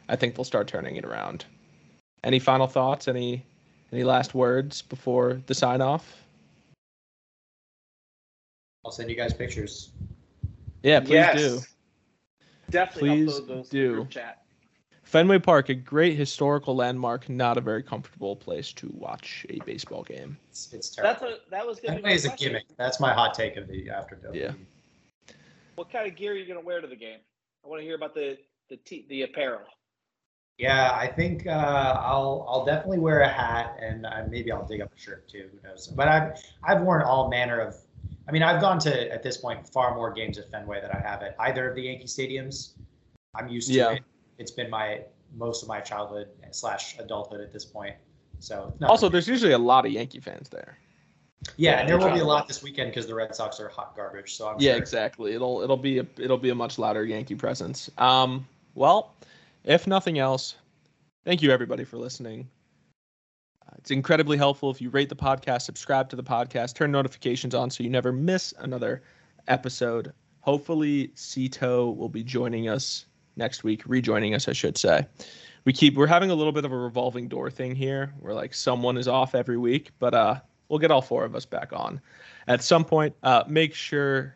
[0.09, 1.45] I think they'll start turning it around.
[2.23, 3.07] Any final thoughts?
[3.07, 3.45] Any
[3.93, 6.25] any last words before the sign off?
[8.83, 9.91] I'll send you guys pictures.
[10.83, 11.37] Yeah, please yes.
[11.37, 11.61] do.
[12.69, 14.07] Definitely please do.
[14.09, 14.43] chat.
[15.07, 20.03] Fenway Park, a great historical landmark, not a very comfortable place to watch a baseball
[20.03, 20.37] game.
[20.49, 21.13] It's, it's terrible.
[21.13, 22.65] That's a, that was going to be is a gimmick.
[22.75, 24.51] That's my hot take of the after Yeah.
[25.75, 27.19] What kind of gear are you going to wear to the game?
[27.63, 28.37] I want to hear about the
[28.69, 29.61] the t- the apparel.
[30.57, 34.81] Yeah, I think uh, I'll I'll definitely wear a hat and uh, maybe I'll dig
[34.81, 35.49] up a shirt too.
[35.53, 35.87] Who knows?
[35.87, 36.33] But I've
[36.65, 37.77] I've worn all manner of.
[38.27, 40.99] I mean, I've gone to at this point far more games at Fenway than I
[40.99, 42.71] have at either of the Yankee stadiums.
[43.33, 43.91] I'm used to yeah.
[43.91, 44.03] it
[44.37, 45.01] it's been my
[45.35, 47.95] most of my childhood slash adulthood at this point.
[48.39, 50.77] So also, there's usually a lot of Yankee fans there.
[51.55, 53.95] Yeah, and there will be a lot this weekend because the Red Sox are hot
[53.95, 54.35] garbage.
[54.35, 54.77] So I'm yeah, sure.
[54.77, 55.33] exactly.
[55.33, 57.89] It'll it'll be a it'll be a much louder Yankee presence.
[57.97, 59.15] Um, well,
[59.63, 60.55] if nothing else,
[61.25, 62.47] thank you everybody for listening.
[63.67, 67.55] Uh, it's incredibly helpful if you rate the podcast, subscribe to the podcast, turn notifications
[67.55, 69.01] on so you never miss another
[69.47, 70.13] episode.
[70.41, 73.06] Hopefully, Cito will be joining us
[73.37, 75.05] next week, rejoining us, I should say.
[75.65, 78.53] We keep we're having a little bit of a revolving door thing here, where like
[78.53, 82.01] someone is off every week, but uh, we'll get all four of us back on
[82.47, 83.15] at some point.
[83.23, 84.35] Uh, make sure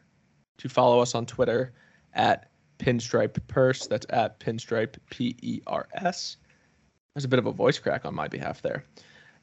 [0.57, 1.73] to follow us on Twitter
[2.13, 3.87] at Pinstripe Purse.
[3.87, 6.37] That's at Pinstripe P E R S.
[7.15, 8.83] There's a bit of a voice crack on my behalf there.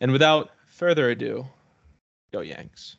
[0.01, 1.47] And without further ado,
[2.33, 2.97] go Yanks.